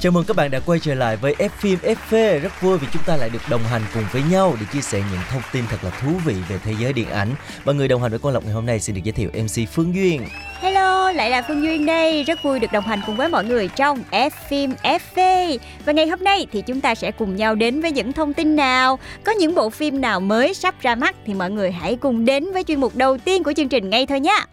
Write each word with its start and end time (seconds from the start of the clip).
Chào 0.00 0.12
mừng 0.12 0.24
các 0.24 0.36
bạn 0.36 0.50
đã 0.50 0.60
quay 0.66 0.80
trở 0.80 0.94
lại 0.94 1.16
với 1.16 1.34
F 1.38 1.48
phim 1.58 1.78
FV. 1.82 2.40
Rất 2.40 2.62
vui 2.62 2.78
vì 2.78 2.86
chúng 2.92 3.02
ta 3.06 3.16
lại 3.16 3.30
được 3.30 3.38
đồng 3.50 3.62
hành 3.62 3.82
cùng 3.94 4.02
với 4.12 4.22
nhau 4.30 4.56
để 4.60 4.66
chia 4.72 4.80
sẻ 4.80 5.02
những 5.10 5.20
thông 5.30 5.42
tin 5.52 5.64
thật 5.70 5.76
là 5.82 5.90
thú 5.90 6.08
vị 6.24 6.34
về 6.48 6.58
thế 6.64 6.72
giới 6.80 6.92
điện 6.92 7.10
ảnh. 7.10 7.28
Và 7.64 7.72
người 7.72 7.88
đồng 7.88 8.02
hành 8.02 8.10
với 8.10 8.18
Quang 8.18 8.34
Lộc 8.34 8.44
ngày 8.44 8.52
hôm 8.52 8.66
nay 8.66 8.80
xin 8.80 8.94
được 8.94 9.00
giới 9.04 9.12
thiệu 9.12 9.30
MC 9.34 9.68
Phương 9.72 9.94
Duyên. 9.94 10.22
Hello, 10.60 11.12
lại 11.12 11.30
là 11.30 11.42
Phương 11.48 11.62
Duyên 11.62 11.86
đây. 11.86 12.24
Rất 12.24 12.38
vui 12.42 12.58
được 12.58 12.72
đồng 12.72 12.84
hành 12.84 13.00
cùng 13.06 13.16
với 13.16 13.28
mọi 13.28 13.44
người 13.44 13.68
trong 13.68 14.02
F 14.10 14.30
phim 14.48 14.74
FV. 14.82 15.58
Và 15.84 15.92
ngày 15.92 16.06
hôm 16.06 16.24
nay 16.24 16.46
thì 16.52 16.62
chúng 16.62 16.80
ta 16.80 16.94
sẽ 16.94 17.10
cùng 17.10 17.36
nhau 17.36 17.54
đến 17.54 17.80
với 17.80 17.92
những 17.92 18.12
thông 18.12 18.34
tin 18.34 18.56
nào, 18.56 18.98
có 19.24 19.32
những 19.32 19.54
bộ 19.54 19.70
phim 19.70 20.00
nào 20.00 20.20
mới 20.20 20.54
sắp 20.54 20.74
ra 20.82 20.94
mắt 20.94 21.16
thì 21.26 21.34
mọi 21.34 21.50
người 21.50 21.72
hãy 21.72 21.96
cùng 21.96 22.24
đến 22.24 22.52
với 22.52 22.64
chuyên 22.64 22.80
mục 22.80 22.96
đầu 22.96 23.18
tiên 23.18 23.42
của 23.42 23.52
chương 23.52 23.68
trình 23.68 23.90
ngay 23.90 24.06
thôi 24.06 24.20
nhé. 24.20 24.44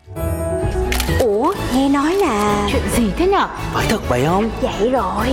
Ủa, 1.19 1.53
nghe 1.75 1.89
nói 1.89 2.15
là 2.15 2.67
Chuyện 2.71 2.81
gì 2.95 3.11
thế 3.17 3.27
nhở? 3.27 3.47
Phải 3.73 3.85
thật 3.89 4.01
vậy 4.09 4.25
không? 4.25 4.49
vậy 4.61 4.89
rồi. 4.89 5.27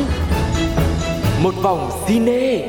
Một 1.42 1.54
vòng 1.62 1.90
cine 2.08 2.66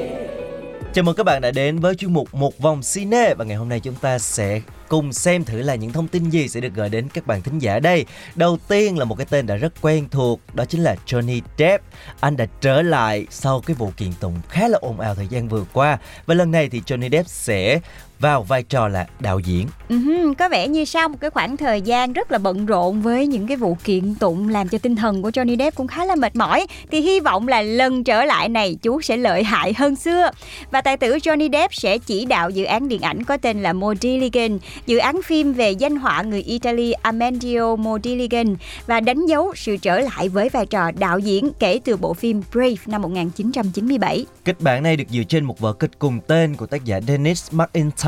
Chào 0.93 1.03
mừng 1.03 1.15
các 1.15 1.23
bạn 1.23 1.41
đã 1.41 1.51
đến 1.51 1.79
với 1.79 1.95
chuyên 1.95 2.13
mục 2.13 2.33
Một 2.33 2.59
vòng 2.59 2.81
cine 2.93 3.33
và 3.33 3.45
ngày 3.45 3.57
hôm 3.57 3.69
nay 3.69 3.79
chúng 3.79 3.95
ta 3.95 4.19
sẽ 4.19 4.61
cùng 4.87 5.13
xem 5.13 5.43
thử 5.43 5.61
là 5.61 5.75
những 5.75 5.91
thông 5.91 6.07
tin 6.07 6.29
gì 6.29 6.47
sẽ 6.47 6.59
được 6.59 6.73
gửi 6.75 6.89
đến 6.89 7.07
các 7.13 7.27
bạn 7.27 7.41
thính 7.41 7.59
giả 7.59 7.79
đây. 7.79 8.05
Đầu 8.35 8.57
tiên 8.67 8.97
là 8.97 9.05
một 9.05 9.15
cái 9.15 9.27
tên 9.29 9.47
đã 9.47 9.55
rất 9.55 9.73
quen 9.81 10.07
thuộc, 10.11 10.39
đó 10.53 10.65
chính 10.65 10.83
là 10.83 10.95
Johnny 11.05 11.41
Depp. 11.57 11.83
Anh 12.19 12.37
đã 12.37 12.45
trở 12.61 12.81
lại 12.81 13.27
sau 13.29 13.61
cái 13.61 13.75
vụ 13.75 13.91
kiện 13.97 14.13
tụng 14.19 14.35
khá 14.49 14.67
là 14.67 14.77
ồn 14.81 14.99
ào 14.99 15.15
thời 15.15 15.27
gian 15.27 15.47
vừa 15.47 15.63
qua 15.73 15.97
và 16.25 16.35
lần 16.35 16.51
này 16.51 16.69
thì 16.69 16.81
Johnny 16.85 17.09
Depp 17.09 17.29
sẽ 17.29 17.79
vào 18.19 18.43
vai 18.43 18.63
trò 18.63 18.87
là 18.87 19.07
đạo 19.19 19.39
diễn. 19.39 19.67
Uh-huh, 19.89 20.33
có 20.33 20.49
vẻ 20.49 20.67
như 20.67 20.85
sau 20.85 21.09
một 21.09 21.17
cái 21.21 21.29
khoảng 21.29 21.57
thời 21.57 21.81
gian 21.81 22.13
rất 22.13 22.31
là 22.31 22.37
bận 22.37 22.65
rộn 22.65 23.01
với 23.01 23.27
những 23.27 23.47
cái 23.47 23.57
vụ 23.57 23.77
kiện 23.83 24.15
tụng 24.15 24.49
làm 24.49 24.69
cho 24.69 24.77
tinh 24.77 24.95
thần 24.95 25.21
của 25.21 25.29
Johnny 25.29 25.57
Depp 25.57 25.77
cũng 25.77 25.87
khá 25.87 26.05
là 26.05 26.15
mệt 26.15 26.35
mỏi 26.35 26.67
thì 26.91 27.01
hy 27.01 27.19
vọng 27.19 27.47
là 27.47 27.61
lần 27.61 28.03
trở 28.03 28.25
lại 28.25 28.49
này 28.49 28.77
chú 28.81 29.01
sẽ 29.01 29.17
lợi 29.17 29.43
hại 29.43 29.73
hơn 29.73 29.95
xưa 29.95 30.31
và 30.71 30.81
tài 30.81 30.97
tử 30.97 31.17
Johnny 31.17 31.51
Depp 31.51 31.73
sẽ 31.73 31.97
chỉ 31.97 32.25
đạo 32.25 32.49
dự 32.49 32.63
án 32.63 32.87
điện 32.87 33.01
ảnh 33.01 33.23
có 33.23 33.37
tên 33.37 33.63
là 33.63 33.73
Modiglian 33.73 34.59
dự 34.85 34.97
án 34.97 35.21
phim 35.21 35.53
về 35.53 35.71
danh 35.71 35.95
họa 35.95 36.21
người 36.21 36.41
Italy 36.41 36.91
Amendio 36.91 37.75
Modiglian 37.75 38.55
và 38.87 38.99
đánh 38.99 39.25
dấu 39.25 39.53
sự 39.55 39.77
trở 39.77 39.99
lại 39.99 40.29
với 40.29 40.49
vai 40.49 40.65
trò 40.65 40.91
đạo 40.99 41.19
diễn 41.19 41.49
kể 41.59 41.79
từ 41.83 41.97
bộ 41.97 42.13
phim 42.13 42.41
Brave 42.51 42.75
năm 42.85 43.01
1997 43.01 44.25
Kịch 44.45 44.61
bản 44.61 44.83
này 44.83 44.97
được 44.97 45.09
dựa 45.09 45.23
trên 45.23 45.43
một 45.43 45.59
vở 45.59 45.73
kịch 45.73 45.91
cùng 45.99 46.19
tên 46.27 46.55
của 46.55 46.65
tác 46.65 46.85
giả 46.85 46.99
Dennis 47.07 47.51
McIntyre. 47.51 48.04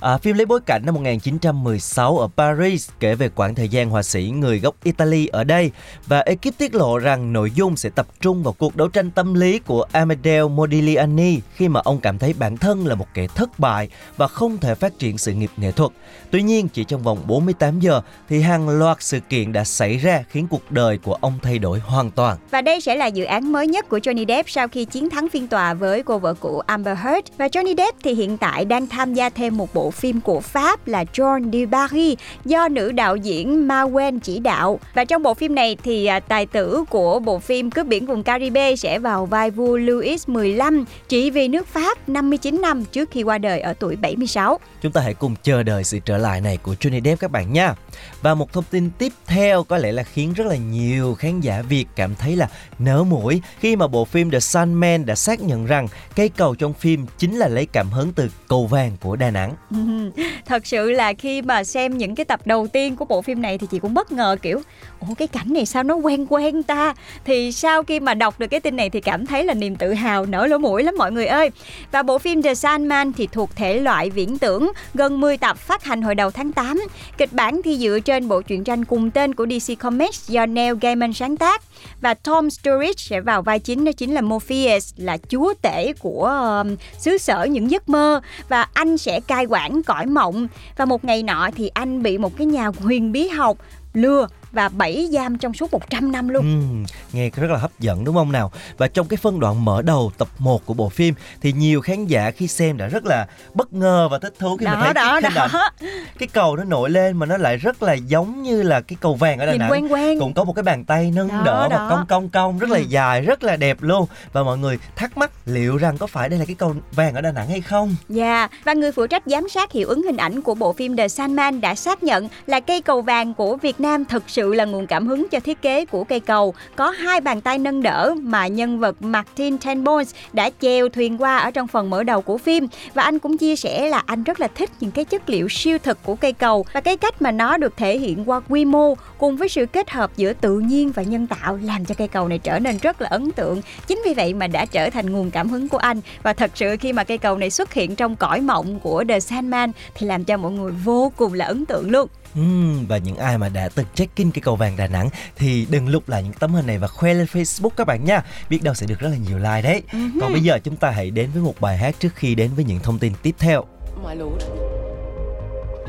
À, 0.00 0.18
phim 0.18 0.36
lấy 0.36 0.46
bối 0.46 0.60
cảnh 0.66 0.82
năm 0.86 0.94
1916 0.94 2.18
ở 2.18 2.28
Paris, 2.36 2.90
kể 3.00 3.14
về 3.14 3.28
quãng 3.28 3.54
thời 3.54 3.68
gian 3.68 3.90
họa 3.90 4.02
sĩ 4.02 4.32
người 4.36 4.58
gốc 4.58 4.74
Italy 4.84 5.26
ở 5.26 5.44
đây 5.44 5.70
và 6.06 6.20
ekip 6.20 6.58
tiết 6.58 6.74
lộ 6.74 6.98
rằng 6.98 7.32
nội 7.32 7.50
dung 7.54 7.76
sẽ 7.76 7.88
tập 7.88 8.06
trung 8.20 8.42
vào 8.42 8.52
cuộc 8.52 8.76
đấu 8.76 8.88
tranh 8.88 9.10
tâm 9.10 9.34
lý 9.34 9.58
của 9.58 9.84
Amedeo 9.92 10.48
Modigliani 10.48 11.38
khi 11.54 11.68
mà 11.68 11.80
ông 11.84 12.00
cảm 12.00 12.18
thấy 12.18 12.34
bản 12.38 12.56
thân 12.56 12.86
là 12.86 12.94
một 12.94 13.06
kẻ 13.14 13.26
thất 13.26 13.58
bại 13.58 13.88
và 14.16 14.28
không 14.28 14.58
thể 14.58 14.74
phát 14.74 14.98
triển 14.98 15.18
sự 15.18 15.32
nghiệp 15.32 15.50
nghệ 15.56 15.72
thuật. 15.72 15.90
Tuy 16.30 16.42
nhiên, 16.42 16.68
chỉ 16.68 16.84
trong 16.84 17.02
vòng 17.02 17.18
48 17.26 17.80
giờ 17.80 18.00
thì 18.28 18.40
hàng 18.40 18.68
loạt 18.68 18.96
sự 19.00 19.20
kiện 19.20 19.52
đã 19.52 19.64
xảy 19.64 19.96
ra 19.96 20.24
khiến 20.28 20.46
cuộc 20.50 20.70
đời 20.70 20.98
của 20.98 21.14
ông 21.14 21.38
thay 21.42 21.58
đổi 21.58 21.78
hoàn 21.78 22.10
toàn. 22.10 22.36
Và 22.50 22.62
đây 22.62 22.80
sẽ 22.80 22.94
là 22.94 23.06
dự 23.06 23.24
án 23.24 23.52
mới 23.52 23.66
nhất 23.66 23.88
của 23.88 23.98
Johnny 23.98 24.26
Depp 24.28 24.50
sau 24.50 24.68
khi 24.68 24.84
chiến 24.84 25.10
thắng 25.10 25.28
phiên 25.28 25.48
tòa 25.48 25.74
với 25.74 26.02
cô 26.02 26.18
vợ 26.18 26.34
cũ 26.34 26.62
Amber 26.66 26.98
Heard. 26.98 27.28
Và 27.38 27.46
Johnny 27.46 27.76
Depp 27.76 27.98
thì 28.02 28.14
hiện 28.14 28.38
tại 28.38 28.64
đang 28.64 28.86
tham 28.86 29.14
gia 29.14 29.21
thêm 29.30 29.56
một 29.56 29.74
bộ 29.74 29.90
phim 29.90 30.20
của 30.20 30.40
Pháp 30.40 30.86
là 30.86 31.04
John 31.12 31.52
de 31.52 31.66
Barry 31.66 32.16
do 32.44 32.68
nữ 32.68 32.92
đạo 32.92 33.16
diễn 33.16 33.68
Ma 33.68 33.82
Wen 33.84 34.18
chỉ 34.18 34.38
đạo. 34.38 34.80
Và 34.94 35.04
trong 35.04 35.22
bộ 35.22 35.34
phim 35.34 35.54
này 35.54 35.76
thì 35.84 36.06
à, 36.06 36.20
tài 36.20 36.46
tử 36.46 36.84
của 36.90 37.18
bộ 37.18 37.38
phim 37.38 37.70
Cướp 37.70 37.86
biển 37.86 38.06
vùng 38.06 38.22
Caribe 38.22 38.76
sẽ 38.76 38.98
vào 38.98 39.26
vai 39.26 39.50
vua 39.50 39.76
Louis 39.76 40.28
15 40.28 40.84
chỉ 41.08 41.30
vì 41.30 41.48
nước 41.48 41.66
Pháp 41.66 42.08
59 42.08 42.60
năm 42.62 42.84
trước 42.84 43.10
khi 43.10 43.22
qua 43.22 43.38
đời 43.38 43.60
ở 43.60 43.74
tuổi 43.74 43.96
76. 43.96 44.60
Chúng 44.82 44.92
ta 44.92 45.00
hãy 45.00 45.14
cùng 45.14 45.34
chờ 45.42 45.62
đợi 45.62 45.84
sự 45.84 45.98
trở 46.04 46.18
lại 46.18 46.40
này 46.40 46.56
của 46.56 46.74
Johnny 46.80 47.02
Depp 47.04 47.20
các 47.20 47.30
bạn 47.30 47.52
nha. 47.52 47.74
Và 48.22 48.34
một 48.34 48.52
thông 48.52 48.64
tin 48.70 48.90
tiếp 48.98 49.12
theo 49.26 49.64
có 49.64 49.78
lẽ 49.78 49.92
là 49.92 50.02
khiến 50.02 50.32
rất 50.32 50.46
là 50.46 50.56
nhiều 50.56 51.14
khán 51.14 51.40
giả 51.40 51.62
Việt 51.62 51.86
cảm 51.96 52.14
thấy 52.14 52.36
là 52.36 52.48
nở 52.78 53.04
mũi 53.04 53.42
khi 53.58 53.76
mà 53.76 53.86
bộ 53.86 54.04
phim 54.04 54.30
The 54.30 54.40
Sandman 54.40 55.06
đã 55.06 55.14
xác 55.14 55.40
nhận 55.40 55.66
rằng 55.66 55.88
cây 56.16 56.28
cầu 56.28 56.54
trong 56.54 56.74
phim 56.74 57.06
chính 57.18 57.36
là 57.36 57.48
lấy 57.48 57.66
cảm 57.66 57.90
hứng 57.90 58.12
từ 58.12 58.28
cầu 58.48 58.66
vàng 58.66 58.96
của 59.00 59.11
Đà 59.16 59.30
Nẵng. 59.30 59.54
Thật 60.46 60.66
sự 60.66 60.90
là 60.90 61.12
khi 61.12 61.42
mà 61.42 61.64
xem 61.64 61.98
những 61.98 62.14
cái 62.14 62.24
tập 62.24 62.40
đầu 62.44 62.66
tiên 62.66 62.96
của 62.96 63.04
bộ 63.04 63.22
phim 63.22 63.42
này 63.42 63.58
thì 63.58 63.66
chị 63.70 63.78
cũng 63.78 63.94
bất 63.94 64.12
ngờ, 64.12 64.36
kiểu, 64.42 64.60
Ủa, 65.08 65.14
cái 65.14 65.28
cảnh 65.28 65.52
này 65.52 65.66
sao 65.66 65.82
nó 65.82 65.94
quen 65.94 66.26
quen 66.28 66.62
ta? 66.62 66.94
Thì 67.24 67.52
sau 67.52 67.82
khi 67.82 68.00
mà 68.00 68.14
đọc 68.14 68.40
được 68.40 68.46
cái 68.46 68.60
tin 68.60 68.76
này 68.76 68.90
thì 68.90 69.00
cảm 69.00 69.26
thấy 69.26 69.44
là 69.44 69.54
niềm 69.54 69.76
tự 69.76 69.92
hào 69.92 70.26
nở 70.26 70.46
lỗ 70.46 70.58
mũi 70.58 70.82
lắm 70.82 70.94
mọi 70.98 71.12
người 71.12 71.26
ơi. 71.26 71.50
Và 71.92 72.02
bộ 72.02 72.18
phim 72.18 72.42
The 72.42 72.54
Sandman 72.54 73.12
thì 73.12 73.26
thuộc 73.26 73.56
thể 73.56 73.80
loại 73.80 74.10
viễn 74.10 74.38
tưởng, 74.38 74.72
Gần 74.94 75.20
10 75.20 75.36
tập 75.36 75.58
phát 75.58 75.84
hành 75.84 76.02
hồi 76.02 76.14
đầu 76.14 76.30
tháng 76.30 76.52
8 76.52 76.80
Kịch 77.18 77.32
bản 77.32 77.60
thì 77.64 77.78
dựa 77.78 77.98
trên 78.00 78.28
bộ 78.28 78.42
truyện 78.42 78.64
tranh 78.64 78.84
cùng 78.84 79.10
tên 79.10 79.34
của 79.34 79.46
DC 79.46 79.78
Comics 79.78 80.28
do 80.28 80.46
Neil 80.46 80.74
Gaiman 80.80 81.12
sáng 81.12 81.36
tác. 81.36 81.62
Và 82.00 82.14
Tom 82.14 82.50
Sturridge 82.50 82.96
sẽ 82.96 83.20
vào 83.20 83.42
vai 83.42 83.58
chính 83.58 83.84
đó 83.84 83.92
chính 83.92 84.14
là 84.14 84.20
Morpheus 84.20 84.94
Là 84.96 85.18
chúa 85.28 85.54
tể 85.62 85.92
của 85.92 86.24
um, 86.24 86.76
xứ 86.98 87.18
sở 87.18 87.44
những 87.44 87.70
giấc 87.70 87.88
mơ. 87.88 88.20
Và 88.48 88.66
anh 88.74 88.98
sẽ 88.98 89.20
cai 89.20 89.46
quản 89.46 89.82
cõi 89.82 90.06
mộng. 90.06 90.48
Và 90.76 90.84
một 90.84 91.04
ngày 91.04 91.22
nọ 91.22 91.50
thì 91.56 91.68
anh 91.68 92.02
bị 92.02 92.18
một 92.18 92.36
cái 92.36 92.46
nhà 92.46 92.70
huyền 92.80 93.12
bí 93.12 93.28
học 93.28 93.56
lừa 93.94 94.26
và 94.52 94.68
bẫy 94.68 95.08
giam 95.12 95.38
trong 95.38 95.54
suốt 95.54 95.72
100 95.72 96.12
năm 96.12 96.28
luôn. 96.28 96.42
Ừm, 96.44 96.84
nghe 97.12 97.30
rất 97.36 97.50
là 97.50 97.58
hấp 97.58 97.70
dẫn 97.80 98.04
đúng 98.04 98.14
không 98.14 98.32
nào? 98.32 98.52
Và 98.78 98.88
trong 98.88 99.06
cái 99.08 99.16
phân 99.16 99.40
đoạn 99.40 99.64
mở 99.64 99.82
đầu 99.82 100.12
tập 100.18 100.28
1 100.38 100.66
của 100.66 100.74
bộ 100.74 100.88
phim 100.88 101.14
thì 101.42 101.52
nhiều 101.52 101.80
khán 101.80 102.06
giả 102.06 102.30
khi 102.30 102.48
xem 102.48 102.76
đã 102.76 102.86
rất 102.86 103.04
là 103.04 103.26
bất 103.54 103.72
ngờ 103.72 104.08
và 104.10 104.18
thích 104.18 104.34
thú 104.38 104.56
khi 104.56 104.66
mà 104.66 104.74
Đó 104.74 104.80
thấy 104.84 104.94
đó 104.94 105.20
cái 105.22 105.30
đó. 105.34 105.70
cái 106.18 106.28
cầu 106.32 106.56
nó 106.56 106.64
nổi 106.64 106.90
lên 106.90 107.16
mà 107.18 107.26
nó 107.26 107.36
lại 107.36 107.56
rất 107.56 107.82
là 107.82 107.92
giống 107.92 108.42
như 108.42 108.62
là 108.62 108.80
cái 108.80 108.96
cầu 109.00 109.14
vàng 109.14 109.38
ở 109.38 109.46
Đà 109.46 109.54
Nẵng. 109.54 109.70
quen 109.72 109.86
quen. 109.92 110.18
Cũng 110.20 110.34
có 110.34 110.44
một 110.44 110.52
cái 110.52 110.62
bàn 110.62 110.84
tay 110.84 111.10
nâng 111.14 111.28
Đó, 111.28 111.42
đỡ 111.44 111.68
và 111.70 111.76
cong 111.90 112.06
cong 112.08 112.28
cong 112.28 112.58
rất 112.58 112.70
là 112.70 112.78
Ừ. 112.78 112.84
dài, 112.88 113.20
rất 113.20 113.42
là 113.44 113.56
đẹp 113.56 113.76
luôn. 113.80 114.06
Và 114.32 114.42
mọi 114.42 114.58
người 114.58 114.78
thắc 114.96 115.16
mắc 115.18 115.30
liệu 115.46 115.76
rằng 115.76 115.98
có 115.98 116.06
phải 116.06 116.28
đây 116.28 116.38
là 116.38 116.44
cái 116.44 116.54
cầu 116.54 116.74
vàng 116.92 117.14
ở 117.14 117.20
Đà 117.20 117.32
Nẵng 117.32 117.48
hay 117.48 117.60
không? 117.60 117.96
Dạ, 118.08 118.48
và 118.64 118.72
người 118.72 118.92
phụ 118.92 119.06
trách 119.06 119.22
giám 119.26 119.48
sát 119.48 119.72
hiệu 119.72 119.88
ứng 119.88 120.02
hình 120.02 120.16
ảnh 120.16 120.40
của 120.42 120.54
bộ 120.54 120.72
phim 120.72 120.96
The 120.96 121.08
Sandman 121.08 121.60
đã 121.60 121.74
xác 121.74 122.02
nhận 122.02 122.28
là 122.46 122.60
cây 122.60 122.80
cầu 122.80 123.02
vàng 123.02 123.34
của 123.34 123.56
Việt 123.56 123.80
Nam 123.80 124.04
thực 124.04 124.22
sự 124.26 124.41
là 124.50 124.64
nguồn 124.64 124.86
cảm 124.86 125.06
hứng 125.06 125.28
cho 125.28 125.40
thiết 125.40 125.62
kế 125.62 125.84
của 125.84 126.04
cây 126.04 126.20
cầu. 126.20 126.54
Có 126.76 126.90
hai 126.90 127.20
bàn 127.20 127.40
tay 127.40 127.58
nâng 127.58 127.82
đỡ 127.82 128.14
mà 128.22 128.46
nhân 128.46 128.78
vật 128.78 129.02
Martin 129.02 129.58
Tenbones 129.58 130.14
đã 130.32 130.50
chèo 130.60 130.88
thuyền 130.88 131.22
qua 131.22 131.38
ở 131.38 131.50
trong 131.50 131.68
phần 131.68 131.90
mở 131.90 132.02
đầu 132.02 132.22
của 132.22 132.38
phim. 132.38 132.66
Và 132.94 133.02
anh 133.02 133.18
cũng 133.18 133.38
chia 133.38 133.56
sẻ 133.56 133.88
là 133.88 134.02
anh 134.06 134.22
rất 134.22 134.40
là 134.40 134.48
thích 134.54 134.70
những 134.80 134.90
cái 134.90 135.04
chất 135.04 135.30
liệu 135.30 135.48
siêu 135.48 135.78
thực 135.78 135.98
của 136.02 136.14
cây 136.14 136.32
cầu 136.32 136.64
và 136.72 136.80
cái 136.80 136.96
cách 136.96 137.22
mà 137.22 137.30
nó 137.30 137.56
được 137.56 137.76
thể 137.76 137.98
hiện 137.98 138.30
qua 138.30 138.40
quy 138.48 138.64
mô 138.64 138.94
cùng 139.18 139.36
với 139.36 139.48
sự 139.48 139.66
kết 139.66 139.90
hợp 139.90 140.10
giữa 140.16 140.32
tự 140.32 140.58
nhiên 140.58 140.92
và 140.92 141.02
nhân 141.02 141.26
tạo 141.26 141.58
làm 141.62 141.84
cho 141.84 141.94
cây 141.94 142.08
cầu 142.08 142.28
này 142.28 142.38
trở 142.38 142.58
nên 142.58 142.78
rất 142.82 143.00
là 143.00 143.08
ấn 143.08 143.30
tượng. 143.30 143.60
Chính 143.86 144.02
vì 144.04 144.14
vậy 144.14 144.34
mà 144.34 144.46
đã 144.46 144.66
trở 144.66 144.90
thành 144.90 145.12
nguồn 145.12 145.30
cảm 145.30 145.48
hứng 145.48 145.68
của 145.68 145.78
anh 145.78 146.00
và 146.22 146.32
thật 146.32 146.50
sự 146.54 146.76
khi 146.80 146.92
mà 146.92 147.04
cây 147.04 147.18
cầu 147.18 147.38
này 147.38 147.50
xuất 147.50 147.74
hiện 147.74 147.96
trong 147.96 148.16
cõi 148.16 148.40
mộng 148.40 148.80
của 148.80 149.04
The 149.08 149.20
Sandman 149.20 149.72
thì 149.94 150.06
làm 150.06 150.24
cho 150.24 150.36
mọi 150.36 150.52
người 150.52 150.72
vô 150.84 151.12
cùng 151.16 151.34
là 151.34 151.44
ấn 151.44 151.66
tượng 151.66 151.90
luôn. 151.90 152.08
Ừm, 152.34 152.86
và 152.86 152.98
những 152.98 153.16
ai 153.16 153.38
mà 153.38 153.48
đã 153.48 153.68
từng 153.74 153.86
check-in 153.94 154.30
cái 154.30 154.42
cầu 154.42 154.56
vàng 154.56 154.76
Đà 154.76 154.86
Nẵng 154.86 155.08
thì 155.36 155.66
đừng 155.70 155.88
lúc 155.88 156.08
lại 156.08 156.22
những 156.22 156.32
tấm 156.32 156.54
hình 156.54 156.66
này 156.66 156.78
và 156.78 156.86
khoe 156.86 157.14
lên 157.14 157.26
Facebook 157.32 157.70
các 157.76 157.86
bạn 157.86 158.04
nha. 158.04 158.22
Biết 158.50 158.62
đâu 158.62 158.74
sẽ 158.74 158.86
được 158.86 158.98
rất 158.98 159.08
là 159.08 159.16
nhiều 159.16 159.38
like 159.38 159.62
đấy. 159.62 159.82
Còn 160.20 160.32
bây 160.32 160.40
giờ 160.40 160.58
chúng 160.64 160.76
ta 160.76 160.90
hãy 160.90 161.10
đến 161.10 161.30
với 161.34 161.42
một 161.42 161.54
bài 161.60 161.76
hát 161.76 161.94
trước 161.98 162.14
khi 162.14 162.34
đến 162.34 162.50
với 162.56 162.64
những 162.64 162.78
thông 162.78 162.98
tin 162.98 163.12
tiếp 163.22 163.34
theo. 163.38 163.64
My 164.08 164.14
lord. 164.14 164.44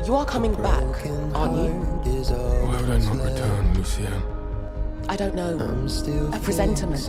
You 0.08 0.16
are 0.16 0.32
coming 0.32 0.54
back, 0.62 0.84
aren't 1.34 1.56
you? 1.56 1.70
Why 2.04 2.76
would 2.76 2.92
I 2.92 3.06
not 3.06 3.16
return, 3.24 3.64
Lucia? 3.76 4.10
I 5.08 5.16
don't 5.16 5.34
know. 5.34 5.58
A 6.32 6.38
presentiment. 6.44 7.00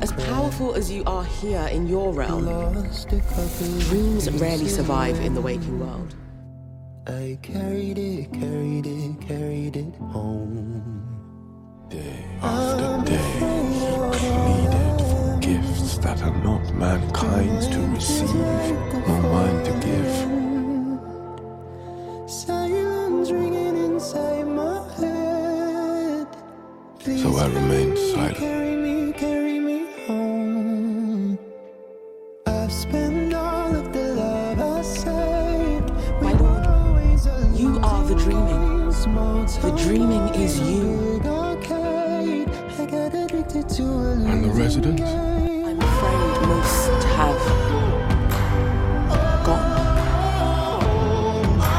As 0.00 0.12
powerful 0.12 0.74
as 0.74 0.90
you 0.90 1.04
are 1.04 1.26
here 1.42 1.66
in 1.68 1.88
your 1.88 2.18
realm, 2.18 2.44
dreams 3.90 4.28
rarely 4.40 4.68
survive 4.68 5.20
in 5.24 5.34
the 5.34 5.40
waking 5.40 5.78
world. 5.78 6.23
I 7.06 7.38
carried 7.42 7.98
it, 7.98 8.32
carried 8.32 8.86
it, 8.86 9.20
carried 9.20 9.76
it 9.76 9.94
home. 9.96 11.04
Day 11.90 12.24
after 12.40 13.04
day, 13.04 13.18
he 13.76 13.92
pleaded 14.16 15.00
for 15.10 15.38
gifts 15.38 15.98
that 15.98 16.22
are 16.22 16.42
not 16.42 16.74
mankind's 16.74 17.68
to 17.68 17.80
receive, 17.88 18.34
nor 19.06 19.20
mine 19.20 19.64
to 19.64 19.72
give. 19.84 20.14
Silence 22.30 23.30
ringing 23.30 23.76
inside 23.76 24.46
my 24.46 24.88
head. 24.94 26.26
So 27.04 27.36
I 27.36 27.48
remained 27.48 27.98
silent. 27.98 28.73
Dreaming 39.94 40.26
is 40.34 40.58
you. 40.58 41.20
I 41.22 42.84
got 42.90 43.14
addicted 43.14 43.68
to 43.76 43.82
a 43.84 44.12
And 44.30 44.44
the 44.44 44.50
residents? 44.50 45.02
I'm 45.02 45.80
afraid 45.80 46.48
most 46.48 47.04
have 47.18 47.42
gone. 49.46 49.70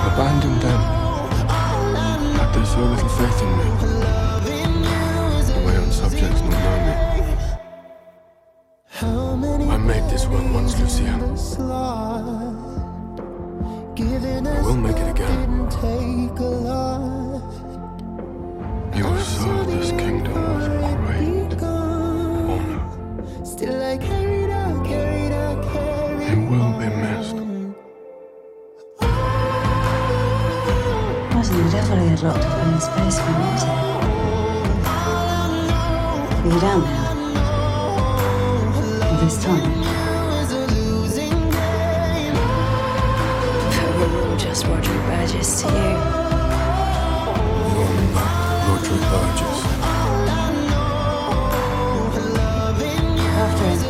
Abandoned 0.08 0.62
them. 0.62 0.82
Had 2.38 2.50
they 2.56 2.66
so 2.74 2.80
little 2.94 3.14
faith 3.20 3.42
in 3.46 3.52
me? 3.60 3.68
My 5.66 5.74
own 5.76 5.92
subjects 5.92 6.42
not 6.42 6.52
know 6.66 6.78
me? 6.88 6.94
I 9.72 9.78
made 9.78 10.06
this 10.10 10.26
world 10.28 10.50
once, 10.54 10.74
Lucian. 10.80 11.20
I 14.48 14.62
will 14.62 14.78
make 14.78 14.98
it 14.98 15.10
again. 15.10 16.85
Miraban 31.64 32.00
el 32.00 32.18
rotto 32.20 32.48
con 32.50 32.72
le 32.72 32.78
space 32.78 33.20
famose. 33.22 33.68
Miraba 36.44 37.06
the 39.26 39.30
storm. 39.30 39.84
Just 44.38 44.68
what 44.68 44.86
your 44.86 45.02
to 45.62 45.68
you. 45.68 45.98
Remember, 47.76 48.28
Lord 49.12 49.40
your 49.40 49.56
badges. 53.36 53.85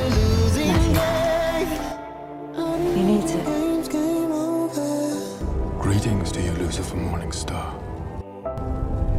To 6.75 6.81
you, 6.81 6.87
Lucifer 6.87 6.97
Morningstar. 6.97 7.71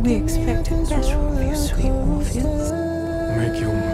We 0.02 0.16
expected 0.16 0.88
better 0.90 1.16
of 1.16 1.42
you, 1.42 1.56
sweet 1.56 1.90
Morpheus. 1.90 2.70
Make 3.38 3.60
your 3.62 3.85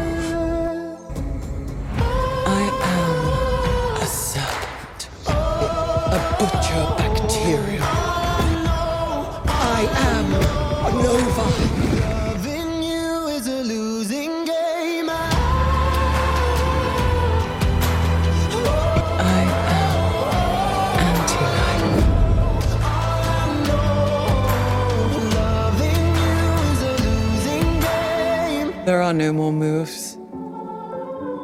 There 28.92 29.04
are 29.04 29.18
no 29.26 29.32
more 29.32 29.52
moves. 29.52 30.16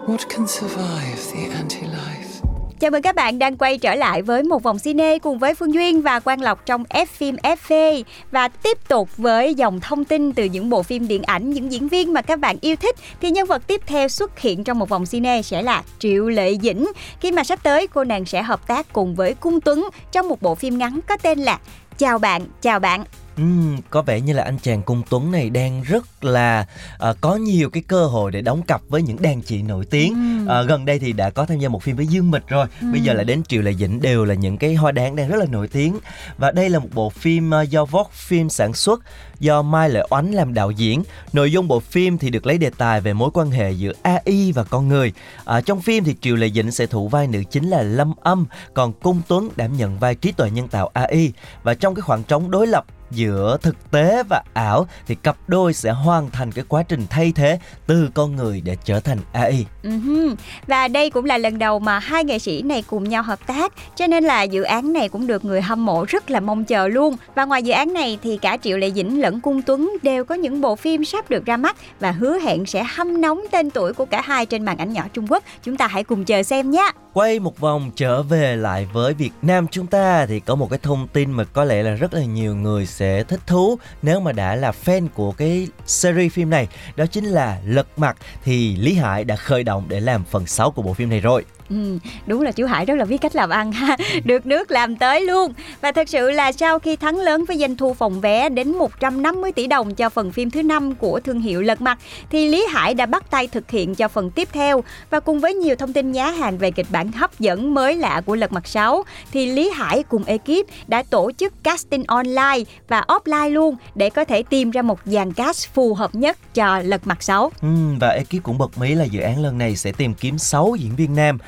What 0.07 0.29
can 0.29 0.47
survive 0.47 1.19
the 1.33 1.57
anti-life? 1.57 2.49
Chào 2.81 2.91
mừng 2.91 3.03
các 3.03 3.15
bạn 3.15 3.39
đang 3.39 3.57
quay 3.57 3.79
trở 3.79 3.95
lại 3.95 4.23
với 4.23 4.43
một 4.43 4.63
vòng 4.63 4.79
cine 4.79 5.19
cùng 5.19 5.39
với 5.39 5.55
Phương 5.55 5.75
Duyên 5.75 6.03
và 6.03 6.21
Quang 6.21 6.43
Lộc 6.43 6.67
trong 6.67 6.85
F 6.85 7.07
phim 7.07 7.37
FV 7.37 8.03
và 8.31 8.49
tiếp 8.49 8.89
tục 8.89 9.17
với 9.17 9.55
dòng 9.55 9.81
thông 9.81 10.05
tin 10.05 10.33
từ 10.33 10.45
những 10.45 10.71
bộ 10.71 10.83
phim 10.83 11.09
điện 11.09 11.23
ảnh, 11.23 11.51
những 11.51 11.73
diễn 11.73 11.89
viên 11.89 12.13
mà 12.13 12.23
các 12.23 12.39
bạn 12.39 12.57
yêu 12.61 12.77
thích 12.77 12.97
thì 13.21 13.31
nhân 13.31 13.47
vật 13.47 13.67
tiếp 13.67 13.81
theo 13.87 14.09
xuất 14.09 14.39
hiện 14.39 14.65
trong 14.65 14.79
một 14.79 14.89
vòng 14.89 15.07
cine 15.07 15.43
sẽ 15.43 15.63
là 15.63 15.83
Triệu 15.99 16.29
Lệ 16.29 16.55
Dĩnh 16.63 16.87
khi 17.21 17.33
mà 17.33 17.45
sắp 17.45 17.63
tới 17.63 17.87
cô 17.87 18.05
nàng 18.05 18.25
sẽ 18.25 18.43
hợp 18.43 18.67
tác 18.67 18.93
cùng 18.93 19.15
với 19.15 19.35
Cung 19.35 19.61
Tuấn 19.61 19.89
trong 20.13 20.29
một 20.29 20.43
bộ 20.43 20.55
phim 20.55 20.79
ngắn 20.79 21.01
có 21.09 21.17
tên 21.23 21.39
là 21.39 21.59
Chào 21.99 22.19
bạn, 22.19 22.43
chào 22.63 22.81
bạn. 22.81 23.05
Ừm, 23.39 23.77
có 23.91 24.03
vẻ 24.03 24.21
như 24.21 24.33
là 24.33 24.43
anh 24.43 24.59
chàng 24.63 24.83
cung 24.83 25.03
tuấn 25.11 25.33
này 25.33 25.51
đang 25.51 25.83
rất 25.83 26.25
là 26.25 26.67
ờ, 26.99 27.15
có 27.21 27.37
nhiều 27.37 27.71
cái 27.71 27.83
cơ 27.89 28.07
hội 28.07 28.31
để 28.31 28.43
đóng 28.43 28.63
cặp 28.63 28.81
với 28.89 29.03
những 29.03 29.23
đàn 29.23 29.43
chị 29.43 29.63
nổi 29.63 29.85
tiếng. 29.91 30.45
Ờ, 30.49 30.63
gần 30.63 30.85
đây 30.85 30.99
thì 30.99 31.13
đã 31.13 31.31
có 31.31 31.45
tham 31.45 31.59
gia 31.59 31.69
một 31.69 31.83
phim 31.83 31.97
với 31.97 32.07
dương 32.07 32.31
mịch 32.31 32.49
rồi. 32.49 32.67
Bây 32.93 33.01
giờ 33.01 33.13
lại 33.13 33.25
đến 33.25 33.43
triệu 33.43 33.63
lệ 33.63 33.75
dĩnh 33.75 34.01
đều 34.01 34.25
là 34.25 34.35
những 34.35 34.59
cái 34.59 34.75
hoa 34.75 34.93
đáng 34.93 35.17
đang 35.17 35.29
rất 35.29 35.37
là 35.37 35.47
nổi 35.47 35.69
tiếng. 35.69 35.99
Và 36.39 36.51
đây 36.51 36.71
là 36.71 36.79
một 36.79 36.89
bộ 36.95 37.11
phim 37.11 37.51
ờ, 37.51 37.63
do 37.63 37.85
Vogue 37.85 38.11
phim 38.13 38.49
sản 38.49 38.75
xuất 38.75 39.01
do 39.41 39.63
Mai 39.63 39.91
Lệ 39.91 40.03
Oánh 40.11 40.35
làm 40.35 40.55
đạo 40.55 40.71
diễn. 40.71 41.03
Nội 41.33 41.53
dung 41.53 41.69
bộ 41.69 41.81
phim 41.81 42.19
thì 42.19 42.31
được 42.31 42.47
lấy 42.47 42.59
đề 42.59 42.71
tài 42.79 43.01
về 43.01 43.13
mối 43.13 43.31
quan 43.35 43.51
hệ 43.51 43.71
giữa 43.71 43.93
AI 44.03 44.53
và 44.53 44.65
con 44.65 44.89
người. 44.89 45.13
Ờ, 45.45 45.61
trong 45.61 45.81
phim 45.81 46.05
thì 46.05 46.15
triệu 46.21 46.37
lệ 46.37 46.51
dĩnh 46.51 46.71
sẽ 46.71 46.87
thủ 46.87 47.09
vai 47.09 47.27
nữ 47.27 47.43
chính 47.51 47.71
là 47.71 47.83
Lâm 47.83 48.13
Âm 48.21 48.47
còn 48.75 48.93
cung 48.93 49.23
tuấn 49.29 49.49
đảm 49.57 49.77
nhận 49.77 49.99
vai 49.99 50.15
trí 50.15 50.33
tuệ 50.33 50.51
nhân 50.51 50.69
tạo 50.69 50.91
AI 50.93 51.33
và 51.63 51.75
trong 51.75 51.95
cái 51.95 52.03
khoảng 52.03 52.23
trống 52.25 52.51
đối 52.51 52.67
lập 52.67 52.85
giữa 53.11 53.59
thực 53.63 53.91
tế 53.91 54.23
và 54.23 54.43
ảo 54.55 54.87
thì 55.07 55.15
cặp 55.15 55.37
đôi 55.47 55.73
sẽ 55.73 55.91
hoàn 55.91 56.31
thành 56.31 56.53
cái 56.53 56.65
quá 56.69 56.83
trình 56.83 57.07
thay 57.11 57.33
thế 57.35 57.59
từ 57.87 58.09
con 58.15 58.37
người 58.37 58.63
để 58.65 58.77
trở 58.85 59.01
thành 59.01 59.19
AI. 59.33 59.67
Ừm, 59.83 60.35
Và 60.67 60.89
đây 60.89 61.11
cũng 61.11 61.25
là 61.25 61.39
lần 61.39 61.59
đầu 61.59 61.79
mà 61.79 61.99
hai 61.99 62.25
nghệ 62.25 62.39
sĩ 62.39 62.63
này 62.63 62.85
cùng 62.87 63.09
nhau 63.09 63.23
hợp 63.23 63.39
tác 63.47 63.73
Cho 63.97 64.07
nên 64.07 64.25
là 64.25 64.43
dự 64.43 64.63
án 64.63 64.93
này 64.93 65.09
cũng 65.09 65.27
được 65.27 65.45
người 65.45 65.61
hâm 65.61 65.87
mộ 65.87 66.05
rất 66.09 66.31
là 66.31 66.41
mong 66.41 66.65
chờ 66.65 66.89
luôn. 66.89 67.17
Và 67.35 67.45
ngoài 67.45 67.63
dự 67.63 67.73
án 67.73 67.93
này 67.93 68.19
thì 68.23 68.37
cả 68.37 68.57
Triệu 68.63 68.79
Lệ 68.79 68.91
Dĩnh 68.91 69.21
lẫn 69.21 69.41
Cung 69.41 69.63
Tuấn 69.63 69.91
đều 70.03 70.25
có 70.25 70.35
những 70.35 70.61
bộ 70.61 70.77
phim 70.77 71.05
sắp 71.05 71.31
được 71.31 71.45
ra 71.45 71.57
mắt 71.57 71.77
Và 72.01 72.11
hứa 72.11 72.39
hẹn 72.39 72.67
sẽ 72.67 72.85
hâm 72.95 73.21
nóng 73.21 73.41
tên 73.51 73.71
tuổi 73.71 73.93
của 73.93 74.05
cả 74.05 74.23
hai 74.25 74.47
trên 74.47 74.65
màn 74.65 74.79
ảnh 74.79 74.93
nhỏ 74.93 75.03
Trung 75.13 75.27
Quốc. 75.29 75.43
Chúng 75.63 75.77
ta 75.77 75.87
hãy 75.87 76.05
cùng 76.05 76.25
chờ 76.25 76.43
xem 76.43 76.71
nhé. 76.71 76.91
Quay 77.13 77.41
một 77.41 77.61
vòng 77.61 77.91
trở 77.97 78.23
về 78.23 78.57
lại 78.57 78.89
với 78.93 79.15
Việt 79.15 79.31
Nam 79.43 79.67
chúng 79.71 79.87
ta 79.87 80.27
thì 80.27 80.41
có 80.41 80.55
một 80.55 80.71
cái 80.71 80.79
thông 80.83 81.09
tin 81.13 81.33
mà 81.33 81.45
có 81.45 81.65
lẽ 81.65 81.83
là 81.83 81.91
rất 81.95 82.15
là 82.15 82.21
nhiều 82.25 82.57
người 82.57 82.87
sẽ 82.99 83.23
thích 83.23 83.41
thú 83.47 83.79
nếu 84.03 84.21
mà 84.21 84.33
đã 84.33 84.55
là 84.55 84.73
fan 84.85 85.09
của 85.15 85.33
cái 85.33 85.69
series 85.87 86.33
phim 86.33 86.51
này 86.51 86.69
đó 86.97 87.07
chính 87.07 87.25
là 87.25 87.61
Lật 87.65 87.87
Mặt 87.97 88.17
thì 88.45 88.77
Lý 88.77 88.95
Hải 88.95 89.25
đã 89.25 89.37
khởi 89.37 89.65
động 89.65 89.85
để 89.89 90.01
làm 90.01 90.25
phần 90.25 90.47
6 90.47 90.71
của 90.71 90.83
bộ 90.83 90.95
phim 90.95 91.11
này 91.11 91.21
rồi. 91.21 91.45
Ừ, 91.71 91.99
đúng 92.27 92.43
là 92.43 92.51
chú 92.53 92.67
Hải 92.67 92.85
rất 92.85 92.95
là 92.95 93.05
biết 93.05 93.19
cách 93.21 93.37
làm 93.37 93.51
ăn 93.51 93.73
ha. 93.73 93.97
Được 94.25 94.47
nước 94.47 94.71
làm 94.71 94.97
tới 94.97 95.21
luôn. 95.21 95.53
Và 95.81 95.93
thật 95.93 96.09
sự 96.09 96.31
là 96.31 96.53
sau 96.53 96.79
khi 96.79 96.97
thắng 96.97 97.17
lớn 97.17 97.45
với 97.45 97.59
doanh 97.59 97.77
thu 97.77 97.95
phòng 97.95 98.21
vé 98.21 98.49
đến 98.49 98.73
150 98.79 99.53
tỷ 99.53 99.67
đồng 99.67 99.95
cho 99.95 100.09
phần 100.09 100.33
phim 100.33 100.51
thứ 100.51 100.63
năm 100.63 100.95
của 100.95 101.21
thương 101.21 101.41
hiệu 101.41 101.63
Lật 101.63 101.81
Mặt 101.81 101.99
Thì 102.31 102.49
Lý 102.49 102.67
Hải 102.71 102.95
đã 102.95 103.07
bắt 103.07 103.31
tay 103.31 103.47
thực 103.47 103.71
hiện 103.71 103.95
cho 103.95 104.09
phần 104.09 104.31
tiếp 104.31 104.49
theo. 104.53 104.85
Và 105.11 105.21
cùng 105.21 105.41
với 105.41 105.55
nhiều 105.55 105.77
thông 105.77 105.93
tin 105.93 106.13
nhá 106.13 106.31
hàng 106.31 106.59
về 106.59 106.71
kịch 106.71 106.87
bản 106.91 107.13
hấp 107.13 107.41
dẫn 107.41 107.75
mới 107.75 107.97
lạ 107.97 108.23
của 108.27 108.35
Lật 108.35 108.53
Mặt 108.53 108.67
6 108.67 109.05
Thì 109.33 109.47
Lý 109.47 109.71
Hải 109.71 110.03
cùng 110.03 110.25
ekip 110.25 110.67
đã 110.87 111.03
tổ 111.11 111.31
chức 111.39 111.65
casting 111.65 112.05
online 112.07 112.65
và 112.89 113.05
offline 113.09 113.51
luôn 113.51 113.77
Để 113.95 114.11
có 114.11 114.25
thể 114.25 114.43
tìm 114.43 114.71
ra 114.71 114.83
một 114.83 114.99
dàn 115.05 115.33
cast 115.33 115.69
phù 115.75 115.95
hợp 115.95 116.15
nhất 116.15 116.55
cho 116.55 116.79
Lật 116.79 117.07
Mặt 117.07 117.23
6 117.23 117.53
Ừm, 117.63 117.99
và 117.99 118.09
ekip 118.09 118.43
cũng 118.43 118.59
bật 118.59 118.79
mí 118.79 118.95
là 118.95 119.05
dự 119.05 119.21
án 119.21 119.43
lần 119.43 119.59
này 119.59 119.77
sẽ 119.77 119.93
tìm 119.93 120.15
kiếm 120.15 120.39
6 120.39 120.75
diễn 120.79 120.97
viên 120.97 121.15
nam, 121.15 121.39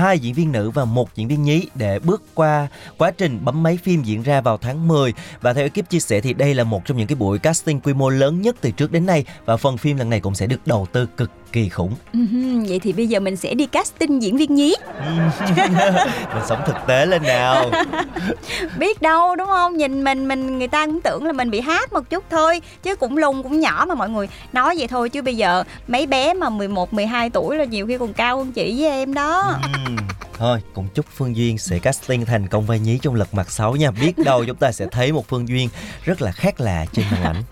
hai 0.00 0.18
diễn 0.18 0.34
viên 0.34 0.52
nữ 0.52 0.70
và 0.70 0.84
một 0.84 1.14
diễn 1.14 1.28
viên 1.28 1.42
nhí 1.42 1.66
để 1.74 1.98
bước 1.98 2.22
qua 2.34 2.68
quá 2.98 3.10
trình 3.10 3.38
bấm 3.44 3.62
máy 3.62 3.78
phim 3.82 4.02
diễn 4.02 4.22
ra 4.22 4.40
vào 4.40 4.56
tháng 4.56 4.88
10 4.88 5.14
và 5.40 5.52
theo 5.52 5.64
ekip 5.64 5.90
chia 5.90 6.00
sẻ 6.00 6.20
thì 6.20 6.32
đây 6.32 6.54
là 6.54 6.64
một 6.64 6.84
trong 6.84 6.96
những 6.96 7.06
cái 7.06 7.16
buổi 7.16 7.38
casting 7.38 7.80
quy 7.80 7.92
mô 7.92 8.08
lớn 8.08 8.42
nhất 8.42 8.56
từ 8.60 8.70
trước 8.70 8.92
đến 8.92 9.06
nay 9.06 9.24
và 9.44 9.56
phần 9.56 9.78
phim 9.78 9.96
lần 9.96 10.10
này 10.10 10.20
cũng 10.20 10.34
sẽ 10.34 10.46
được 10.46 10.66
đầu 10.66 10.86
tư 10.92 11.06
cực 11.16 11.30
kỳ 11.52 11.68
khủng. 11.68 11.94
Vậy 12.68 12.80
thì 12.82 12.92
bây 12.92 13.06
giờ 13.06 13.20
mình 13.20 13.36
sẽ 13.36 13.54
đi 13.54 13.66
casting 13.66 14.22
diễn 14.22 14.36
viên 14.36 14.54
nhí. 14.54 14.74
Mình 16.34 16.44
sống 16.48 16.62
thực 16.66 16.76
tế 16.86 17.06
lên 17.06 17.22
nào. 17.22 17.70
biết 18.78 19.02
đâu 19.02 19.36
đúng 19.36 19.48
không? 19.48 19.76
Nhìn 19.76 20.04
mình 20.04 20.28
mình 20.28 20.58
người 20.58 20.68
ta 20.68 20.86
cũng 20.86 21.00
tưởng 21.00 21.24
là 21.24 21.32
mình 21.32 21.50
bị 21.50 21.60
hát 21.60 21.92
một 21.92 22.10
chút 22.10 22.24
thôi 22.30 22.60
chứ 22.82 22.96
cũng 22.96 23.16
lùn 23.16 23.42
cũng 23.42 23.60
nhỏ 23.60 23.84
mà 23.88 23.94
mọi 23.94 24.10
người 24.10 24.28
nói 24.52 24.74
vậy 24.78 24.88
thôi. 24.88 25.08
Chứ 25.08 25.22
bây 25.22 25.36
giờ 25.36 25.64
mấy 25.88 26.06
bé 26.06 26.34
mà 26.34 26.48
11 26.48 26.92
12 26.92 27.30
tuổi 27.30 27.56
là 27.56 27.64
nhiều 27.64 27.86
khi 27.86 27.98
còn 27.98 28.12
cao 28.12 28.36
hơn 28.36 28.52
chị 28.52 28.74
với 28.78 28.90
em 28.90 29.14
đó 29.14 29.58
thôi 30.38 30.58
cũng 30.74 30.88
chúc 30.94 31.06
Phương 31.16 31.36
Duyên 31.36 31.58
sẽ 31.58 31.78
casting 31.78 32.24
thành 32.24 32.48
công 32.48 32.66
vai 32.66 32.78
nhí 32.78 32.98
trong 33.02 33.14
lật 33.14 33.34
mặt 33.34 33.50
6 33.50 33.76
nha. 33.76 33.90
Biết 33.90 34.18
đâu 34.18 34.44
chúng 34.44 34.56
ta 34.56 34.72
sẽ 34.72 34.86
thấy 34.90 35.12
một 35.12 35.28
Phương 35.28 35.48
Duyên 35.48 35.68
rất 36.04 36.22
là 36.22 36.32
khác 36.32 36.60
lạ 36.60 36.86
trên 36.92 37.04
màn 37.10 37.22
ảnh. 37.22 37.42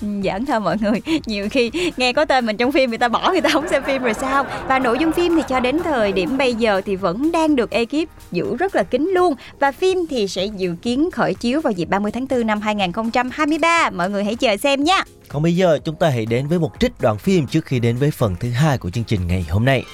Giỡn 0.24 0.46
thôi 0.46 0.60
mọi 0.60 0.76
người 0.80 1.00
nhiều 1.26 1.48
khi 1.50 1.70
nghe 1.96 2.12
có 2.12 2.24
tên 2.24 2.46
mình 2.46 2.56
trong 2.56 2.72
phim 2.72 2.90
người 2.90 2.98
ta 2.98 3.08
bỏ 3.08 3.30
người 3.32 3.40
ta 3.40 3.50
không 3.52 3.68
xem 3.68 3.82
phim 3.84 4.02
rồi 4.02 4.14
sao? 4.14 4.46
Và 4.68 4.78
nội 4.78 4.98
dung 5.00 5.12
phim 5.12 5.36
thì 5.36 5.42
cho 5.48 5.60
đến 5.60 5.78
thời 5.84 6.12
điểm 6.12 6.38
bây 6.38 6.54
giờ 6.54 6.80
thì 6.86 6.96
vẫn 6.96 7.32
đang 7.32 7.56
được 7.56 7.70
ekip 7.70 8.08
giữ 8.32 8.56
rất 8.56 8.74
là 8.74 8.82
kín 8.82 9.10
luôn. 9.14 9.34
Và 9.60 9.72
phim 9.72 10.06
thì 10.10 10.28
sẽ 10.28 10.44
dự 10.44 10.74
kiến 10.82 11.10
khởi 11.10 11.34
chiếu 11.34 11.60
vào 11.60 11.72
dịp 11.72 11.88
30 11.88 12.12
tháng 12.12 12.26
4 12.28 12.46
năm 12.46 12.60
2023 12.60 13.90
mọi 13.90 14.10
người 14.10 14.24
hãy 14.24 14.34
chờ 14.34 14.56
xem 14.56 14.84
nhé 14.84 15.02
còn 15.28 15.42
bây 15.42 15.56
giờ 15.56 15.78
chúng 15.84 15.96
ta 15.96 16.08
hãy 16.08 16.26
đến 16.26 16.48
với 16.48 16.58
một 16.58 16.70
trích 16.80 16.92
đoạn 17.00 17.18
phim 17.18 17.46
trước 17.46 17.64
khi 17.64 17.78
đến 17.80 17.96
với 17.96 18.10
phần 18.10 18.36
thứ 18.40 18.50
hai 18.50 18.78
của 18.78 18.90
chương 18.90 19.04
trình 19.04 19.26
ngày 19.26 19.46
hôm 19.50 19.64
nay 19.64 19.84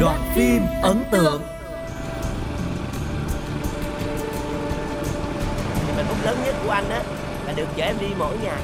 Đoạn 0.00 0.32
phim 0.34 0.62
ấn 0.82 1.04
tượng. 1.10 1.42
Niềm 5.86 5.96
hạnh 5.96 6.06
phúc 6.08 6.16
lớn 6.24 6.38
nhất 6.44 6.54
của 6.64 6.70
anh 6.70 6.90
á 6.90 7.02
là 7.46 7.52
được 7.56 7.66
chở 7.76 7.84
em 7.84 7.96
đi 8.00 8.06
mỗi 8.18 8.38
ngày. 8.42 8.62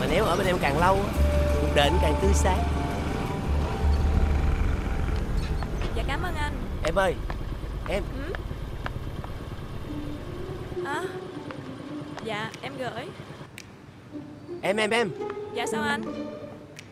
Mà 0.00 0.06
nếu 0.10 0.24
ở 0.24 0.36
bên 0.36 0.46
em 0.46 0.58
càng 0.58 0.78
lâu 0.78 0.94
á, 0.94 1.12
cuộc 1.60 1.68
đời 1.74 1.88
anh 1.88 1.98
càng 2.02 2.14
tươi 2.22 2.30
sáng. 2.34 2.64
Dạ 5.96 6.02
cảm 6.06 6.22
ơn 6.22 6.34
anh. 6.34 6.52
Em 6.84 6.94
ơi, 6.94 7.14
em. 7.88 8.02
Ừ? 8.26 8.32
À, 10.84 11.02
dạ 12.24 12.50
em 12.62 12.72
gửi. 12.78 13.08
Em 14.62 14.76
em 14.76 14.90
em. 14.90 15.10
Dạ 15.54 15.66
sao 15.66 15.82
anh? 15.82 16.02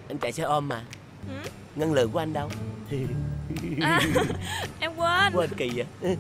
Anh 0.09 0.19
chạy 0.19 0.33
xe 0.33 0.43
ôm 0.43 0.69
mà. 0.69 0.83
Ừ? 1.29 1.49
Ngân 1.77 1.93
lượng 1.93 2.11
của 2.11 2.19
anh 2.19 2.33
đâu 2.33 2.49
à, 3.81 4.01
Em 4.81 4.93
quên. 4.97 5.33
Quên 5.35 5.51
kỳ 5.57 5.71
vậy? 5.75 6.17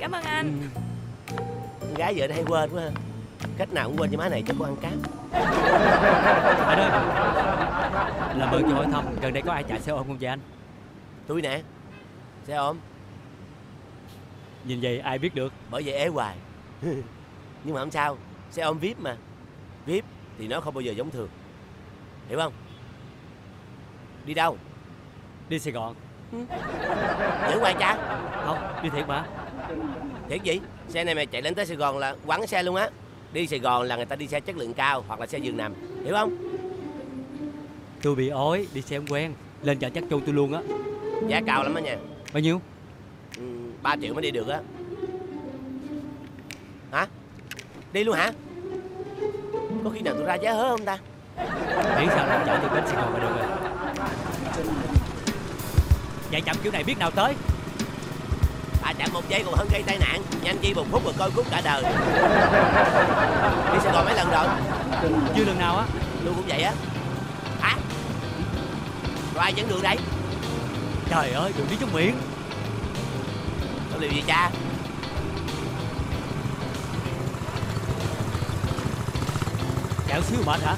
Cảm 0.00 0.12
ơn 0.12 0.24
anh. 0.24 0.60
Ừ. 0.60 0.80
Con 1.80 1.94
gái 1.94 2.14
vợ 2.16 2.26
hay 2.30 2.44
quên 2.46 2.70
quá 2.70 2.82
ha. 2.82 2.90
Cách 3.58 3.72
nào 3.72 3.88
cũng 3.88 3.96
quên 3.96 4.10
cho 4.10 4.18
má 4.18 4.28
này 4.28 4.42
chắc 4.46 4.56
có 4.58 4.64
ăn 4.64 4.76
cám. 4.76 4.92
Anh 6.66 6.78
ơi. 6.78 6.90
Làm 8.36 8.50
ơn 8.54 8.62
cho 8.62 8.74
hỏi 8.74 8.86
thăm 8.92 9.04
Gần 9.22 9.32
đây 9.32 9.42
có 9.42 9.52
ai 9.52 9.62
chạy 9.62 9.80
xe 9.80 9.92
ôm 9.92 10.06
không 10.06 10.18
vậy 10.18 10.28
anh? 10.28 10.40
Tôi 11.26 11.42
nè. 11.42 11.62
Xe 12.46 12.54
ôm. 12.54 12.78
Nhìn 14.64 14.80
vậy 14.82 14.98
ai 14.98 15.18
biết 15.18 15.34
được? 15.34 15.52
Bởi 15.70 15.82
vậy 15.82 15.94
ế 15.94 16.08
hoài. 16.08 16.36
Nhưng 17.64 17.74
mà 17.74 17.80
không 17.80 17.90
sao. 17.90 18.18
Xe 18.50 18.62
ôm 18.62 18.78
VIP 18.78 19.00
mà. 19.00 19.16
VIP 19.86 20.04
thì 20.38 20.48
nó 20.48 20.60
không 20.60 20.74
bao 20.74 20.80
giờ 20.80 20.92
giống 20.92 21.10
thường. 21.10 21.28
Hiểu 22.28 22.38
không 22.38 22.52
Đi 24.26 24.34
đâu? 24.34 24.56
Đi 25.48 25.58
Sài 25.58 25.72
Gòn. 25.72 25.94
Ừ. 26.32 26.38
Giỡn 27.48 27.58
hoài 27.60 27.74
cha. 27.78 27.96
Không 28.46 28.58
đi 28.82 28.90
thiệt 28.90 29.08
mà. 29.08 29.24
Thiệt 30.28 30.42
gì? 30.42 30.60
Xe 30.88 31.04
này 31.04 31.14
mày 31.14 31.26
chạy 31.26 31.42
lên 31.42 31.54
tới 31.54 31.66
Sài 31.66 31.76
Gòn 31.76 31.98
là 31.98 32.16
quắn 32.26 32.46
xe 32.46 32.62
luôn 32.62 32.76
á. 32.76 32.90
Đi 33.32 33.46
Sài 33.46 33.58
Gòn 33.58 33.82
là 33.82 33.96
người 33.96 34.06
ta 34.06 34.16
đi 34.16 34.26
xe 34.26 34.40
chất 34.40 34.56
lượng 34.56 34.74
cao 34.74 35.04
Hoặc 35.08 35.20
là 35.20 35.26
xe 35.26 35.38
giường 35.38 35.56
nằm. 35.56 35.74
Hiểu 36.04 36.14
không? 36.14 36.36
Tôi 38.02 38.14
bị 38.14 38.28
ói 38.28 38.66
Đi 38.74 38.82
xe 38.82 38.96
không 38.96 39.06
quen. 39.06 39.34
Lên 39.62 39.78
chợ 39.78 39.90
chắc 39.90 40.04
châu 40.10 40.20
tôi 40.20 40.34
luôn 40.34 40.52
á. 40.52 40.60
Giá 41.28 41.40
cao 41.46 41.62
lắm 41.62 41.74
á 41.74 41.80
nha. 41.80 41.96
Bao 42.32 42.40
nhiêu? 42.40 42.60
Ừ, 43.36 43.42
3 43.82 43.96
triệu 44.02 44.14
mới 44.14 44.22
đi 44.22 44.30
được 44.30 44.48
á. 44.48 44.60
Hả? 46.92 47.06
Đi 47.92 48.04
luôn 48.04 48.16
hả? 48.16 48.32
Có 49.84 49.90
khi 49.90 50.00
nào 50.00 50.14
tôi 50.14 50.24
ra 50.24 50.34
giá 50.34 50.52
hớ 50.52 50.68
không 50.70 50.84
ta? 50.84 50.98
Miễn 51.98 52.08
sao 52.08 52.26
làm 52.26 52.46
chở 52.46 52.58
tôi 52.62 52.70
đến 52.74 52.86
Sài 52.86 52.96
Gòn 52.96 53.12
là 53.14 53.18
được 53.18 53.36
rồi 53.36 53.65
Chạy 56.36 56.40
chậm 56.42 56.56
kiểu 56.62 56.72
này 56.72 56.84
biết 56.84 56.98
nào 56.98 57.10
tới. 57.10 57.34
À 58.82 58.92
chậm 58.98 59.12
một 59.12 59.28
giây 59.28 59.42
còn 59.44 59.54
hơn 59.54 59.68
gây 59.72 59.82
tai 59.82 59.98
nạn. 59.98 60.22
Nhanh 60.42 60.58
chi 60.58 60.74
một 60.74 60.84
phút 60.90 61.04
rồi 61.04 61.12
coi 61.18 61.30
cút 61.30 61.46
cả 61.50 61.60
đời. 61.64 61.82
Đi 63.72 63.78
Sài 63.82 63.92
Gòn 63.92 64.04
mấy 64.04 64.14
lần 64.14 64.30
rồi? 64.30 64.46
Chưa 65.36 65.44
lần 65.44 65.58
nào 65.58 65.76
á. 65.76 65.84
Luôn 66.24 66.34
cũng 66.34 66.46
vậy 66.48 66.62
á. 66.62 66.72
Hả? 67.60 67.76
Rồi 69.34 69.42
ai 69.42 69.54
dẫn 69.54 69.68
đường 69.68 69.82
đây? 69.82 69.96
Trời 71.10 71.30
ơi 71.30 71.52
đường 71.58 71.66
đi 71.70 71.76
trong 71.80 71.92
miệng 71.92 72.18
Có 73.92 73.98
điều 73.98 74.10
gì 74.10 74.22
cha? 74.26 74.50
Kẹo 80.08 80.22
xíu 80.22 80.38
mệt 80.46 80.60
hả 80.62 80.76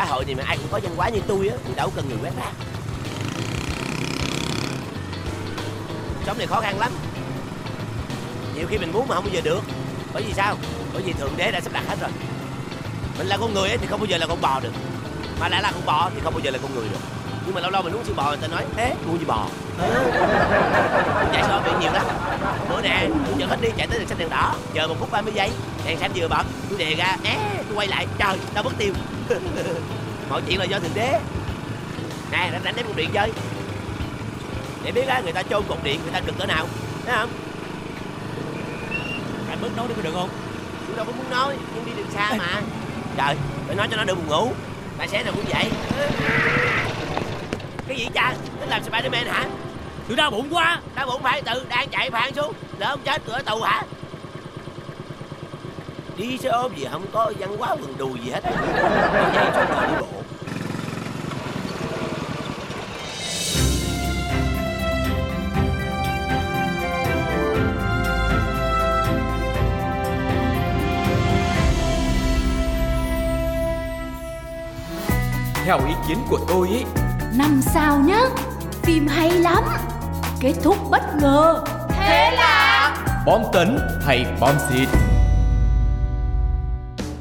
Xã 0.00 0.06
hội 0.06 0.24
này 0.24 0.34
mà 0.34 0.44
ai 0.46 0.56
cũng 0.56 0.66
có 0.70 0.80
văn 0.82 0.96
hóa 0.96 1.08
như 1.08 1.20
tôi 1.28 1.48
á, 1.48 1.56
Thì 1.66 1.74
đâu 1.76 1.92
cần 1.96 2.08
người 2.08 2.18
quét 2.22 2.32
rác. 2.36 2.52
Sống 6.26 6.38
này 6.38 6.46
khó 6.46 6.60
khăn 6.60 6.78
lắm. 6.78 6.92
Nhiều 8.54 8.66
khi 8.70 8.78
mình 8.78 8.92
muốn 8.92 9.08
mà 9.08 9.14
không 9.14 9.24
bao 9.24 9.34
giờ 9.34 9.40
được. 9.44 9.60
Bởi 10.12 10.22
vì 10.22 10.32
sao? 10.32 10.56
Bởi 10.92 11.02
vì 11.02 11.12
Thượng 11.12 11.36
Đế 11.36 11.50
đã 11.50 11.60
sắp 11.60 11.72
đặt 11.72 11.84
hết 11.88 11.96
rồi. 12.00 12.10
Mình 13.18 13.26
là 13.26 13.36
con 13.36 13.54
người 13.54 13.68
ấy 13.68 13.78
thì 13.78 13.86
không 13.86 14.00
bao 14.00 14.06
giờ 14.06 14.18
là 14.18 14.26
con 14.26 14.40
bò 14.40 14.60
được. 14.60 14.72
Mà 15.40 15.48
lại 15.48 15.62
là 15.62 15.72
con 15.72 15.86
bò 15.86 16.10
thì 16.14 16.20
không 16.24 16.34
bao 16.34 16.40
giờ 16.40 16.50
là 16.50 16.58
con 16.62 16.74
người 16.74 16.88
được. 16.88 17.00
Nhưng 17.46 17.54
mà 17.54 17.60
lâu 17.60 17.70
lâu 17.70 17.82
mình 17.82 17.92
uống 17.92 18.04
sữa 18.04 18.14
bò, 18.16 18.28
người 18.28 18.36
ta 18.36 18.46
nói 18.46 18.64
Thế 18.76 18.94
mua 19.06 19.18
gì 19.18 19.24
bò? 19.24 19.46
Chạy 21.32 21.42
so 21.42 21.62
bị 21.64 21.70
nhiều 21.80 21.92
lắm. 21.92 22.06
Bữa 22.68 22.80
nè, 22.82 23.08
tôi 23.26 23.34
chở 23.38 23.46
hết 23.46 23.56
đi, 23.60 23.68
chạy 23.76 23.86
tới 23.86 23.98
đường 23.98 24.08
xanh 24.08 24.18
đèn 24.18 24.30
đỏ. 24.30 24.54
Chờ 24.74 24.86
một 24.86 24.96
phút 25.00 25.10
30 25.10 25.32
giây, 25.36 25.50
Đèn 25.86 25.98
xanh 25.98 26.10
vừa 26.14 26.28
bật, 26.28 26.44
Tôi 26.70 26.78
đè 26.78 26.94
ra 26.94 27.16
é 27.24 27.36
tôi 27.68 27.76
quay 27.76 27.88
lại. 27.88 28.06
Trời, 28.18 28.38
tao 28.54 28.64
mất 28.64 28.72
tiêu. 28.78 28.92
Mọi 30.28 30.42
chuyện 30.46 30.58
là 30.58 30.64
do 30.64 30.78
Thượng 30.78 30.94
Đế. 30.94 31.20
Nè 32.30 32.48
rảnh 32.52 32.62
rảnh 32.64 32.76
đem 32.76 32.86
cục 32.86 32.96
điện 32.96 33.10
chơi. 33.12 33.32
Để 34.84 34.92
biết 34.92 35.06
á 35.06 35.20
người 35.20 35.32
ta 35.32 35.42
chôn 35.42 35.62
cục 35.68 35.84
điện 35.84 36.00
người 36.02 36.12
ta 36.12 36.20
cực 36.20 36.38
cỡ 36.38 36.46
nào. 36.46 36.66
Thấy 37.06 37.16
không? 37.16 37.30
Anh 39.48 39.58
bớt 39.62 39.76
nói 39.76 39.88
đi 39.88 39.94
có 39.96 40.02
được 40.02 40.14
không? 40.14 40.28
Tôi 40.86 40.96
đâu 40.96 41.04
có 41.04 41.12
muốn 41.12 41.30
nói 41.30 41.56
Nhưng 41.74 41.84
đi 41.84 41.92
đường 41.96 42.10
xa 42.14 42.34
mà. 42.38 42.60
Trời 43.16 43.36
phải 43.66 43.76
nói 43.76 43.88
cho 43.90 43.96
nó 43.96 44.04
đỡ 44.04 44.14
buồn 44.14 44.26
ngủ. 44.28 44.52
Tài 44.98 45.08
xế 45.08 45.22
nào 45.22 45.32
cũng 45.36 45.44
vậy. 45.52 45.70
Cái 47.88 47.98
gì 47.98 48.08
cha? 48.14 48.34
Tính 48.60 48.68
làm 48.68 48.82
Spiderman 48.82 49.26
hả? 49.26 49.46
Tôi 50.08 50.16
đau 50.16 50.30
bụng 50.30 50.54
quá. 50.54 50.80
Đau 50.94 51.06
bụng 51.06 51.22
phải 51.22 51.42
tự 51.42 51.64
đang 51.68 51.88
chạy 51.88 52.10
phản 52.10 52.34
xuống. 52.34 52.52
Lỡ 52.78 52.88
không 52.90 53.00
chết 53.04 53.22
cửa 53.26 53.38
tù 53.46 53.60
hả 53.60 53.82
Đi 56.20 56.38
xe 56.38 56.48
ôm 56.48 56.72
gì 56.76 56.86
không 56.92 57.06
có 57.12 57.32
văn 57.38 57.56
hóa 57.58 57.68
quần 57.68 57.98
đùi 57.98 58.20
gì 58.24 58.30
hết. 58.30 58.40
Dây 59.34 59.44
trong 59.54 59.66
cờ 59.68 59.86
đi 59.86 59.94
bộ. 60.00 60.06
Theo 75.64 75.78
ý 75.86 75.94
kiến 76.08 76.18
của 76.30 76.38
tôi 76.48 76.68
ý 76.68 76.84
Năm 77.34 77.60
sao 77.62 77.98
nhá 77.98 78.20
Phim 78.82 79.06
hay 79.06 79.30
lắm 79.30 79.64
Kết 80.40 80.54
thúc 80.62 80.76
bất 80.90 81.02
ngờ. 81.20 81.64
Thế 81.88 82.30
là 82.36 82.96
Bom 83.26 83.42
tấn 83.52 83.78
hay 84.06 84.26
bom 84.40 84.54
xịt 84.70 84.88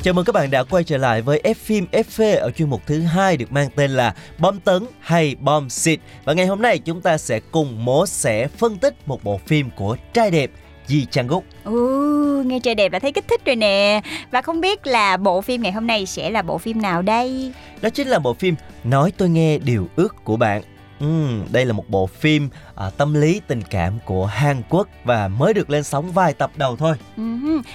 Chào 0.09 0.13
mừng 0.13 0.25
các 0.25 0.33
bạn 0.35 0.51
đã 0.51 0.63
quay 0.63 0.83
trở 0.83 0.97
lại 0.97 1.21
với 1.21 1.41
F 1.43 1.53
phim 1.53 1.85
FV 1.91 2.39
ở 2.39 2.51
chuyên 2.51 2.69
mục 2.69 2.81
thứ 2.85 3.01
hai 3.01 3.37
được 3.37 3.51
mang 3.51 3.69
tên 3.75 3.91
là 3.91 4.15
Bom 4.37 4.59
tấn 4.59 4.83
hay 4.99 5.35
bom 5.39 5.69
xịt. 5.69 5.99
Và 6.25 6.33
ngày 6.33 6.45
hôm 6.45 6.61
nay 6.61 6.79
chúng 6.79 7.01
ta 7.01 7.17
sẽ 7.17 7.39
cùng 7.51 7.85
mố 7.85 8.05
sẽ 8.05 8.47
phân 8.47 8.77
tích 8.77 8.95
một 9.05 9.23
bộ 9.23 9.39
phim 9.45 9.69
của 9.75 9.97
trai 10.13 10.31
đẹp 10.31 10.51
Ji 10.87 11.05
Chang 11.11 11.27
Guk. 11.27 11.43
Ừ, 11.63 12.43
nghe 12.45 12.59
trai 12.59 12.75
đẹp 12.75 12.91
là 12.91 12.99
thấy 12.99 13.11
kích 13.11 13.27
thích 13.27 13.45
rồi 13.45 13.55
nè. 13.55 14.01
Và 14.31 14.41
không 14.41 14.61
biết 14.61 14.87
là 14.87 15.17
bộ 15.17 15.41
phim 15.41 15.61
ngày 15.61 15.71
hôm 15.71 15.87
nay 15.87 16.05
sẽ 16.05 16.29
là 16.29 16.41
bộ 16.41 16.57
phim 16.57 16.81
nào 16.81 17.01
đây? 17.01 17.53
Đó 17.81 17.89
chính 17.89 18.07
là 18.07 18.19
bộ 18.19 18.33
phim 18.33 18.55
Nói 18.83 19.11
tôi 19.17 19.29
nghe 19.29 19.57
điều 19.57 19.87
ước 19.95 20.15
của 20.23 20.37
bạn. 20.37 20.61
Ừ, 20.99 21.07
đây 21.51 21.65
là 21.65 21.73
một 21.73 21.89
bộ 21.89 22.07
phim 22.07 22.49
à, 22.75 22.89
tâm 22.97 23.13
lý 23.13 23.41
tình 23.47 23.61
cảm 23.69 23.99
của 24.05 24.25
Hàn 24.25 24.61
Quốc 24.69 24.87
và 25.03 25.27
mới 25.27 25.53
được 25.53 25.69
lên 25.69 25.83
sóng 25.83 26.11
vài 26.11 26.33
tập 26.33 26.51
đầu 26.55 26.75
thôi. 26.75 26.95
Ừ, 27.17 27.23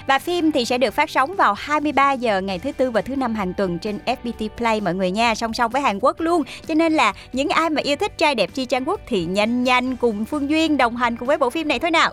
và 0.07 0.19
phim 0.19 0.53
thì 0.53 0.65
sẽ 0.65 0.79
được 0.79 0.95
phát 0.95 1.11
sóng 1.11 1.35
vào 1.37 1.55
23 1.55 2.13
giờ 2.13 2.41
ngày 2.41 2.59
thứ 2.59 2.73
tư 2.73 2.91
và 2.91 3.01
thứ 3.01 3.17
năm 3.17 3.35
hàng 3.35 3.55
tuần 3.55 3.79
trên 3.79 3.99
FPT 4.07 4.49
Play 4.57 4.81
mọi 4.81 4.95
người 4.95 5.11
nha, 5.11 5.35
song 5.35 5.55
song 5.55 5.71
với 5.71 5.83
Hàn 5.83 5.99
Quốc 6.01 6.21
luôn. 6.21 6.43
Cho 6.67 6.75
nên 6.75 6.93
là 6.93 7.13
những 7.33 7.49
ai 7.49 7.71
mà 7.71 7.81
yêu 7.83 7.97
thích 7.97 8.19
trai 8.19 8.35
đẹp 8.35 8.51
Chi 8.55 8.65
Trang 8.65 8.89
Quốc 8.89 9.01
thì 9.07 9.25
nhanh 9.25 9.65
nhanh 9.65 9.97
cùng 9.97 10.25
Phương 10.25 10.51
Duyên 10.51 10.77
đồng 10.77 10.97
hành 10.97 11.17
cùng 11.17 11.29
với 11.29 11.39
bộ 11.39 11.51
phim 11.51 11.69
này 11.69 11.79
thôi 11.79 11.91
nào. 11.91 12.13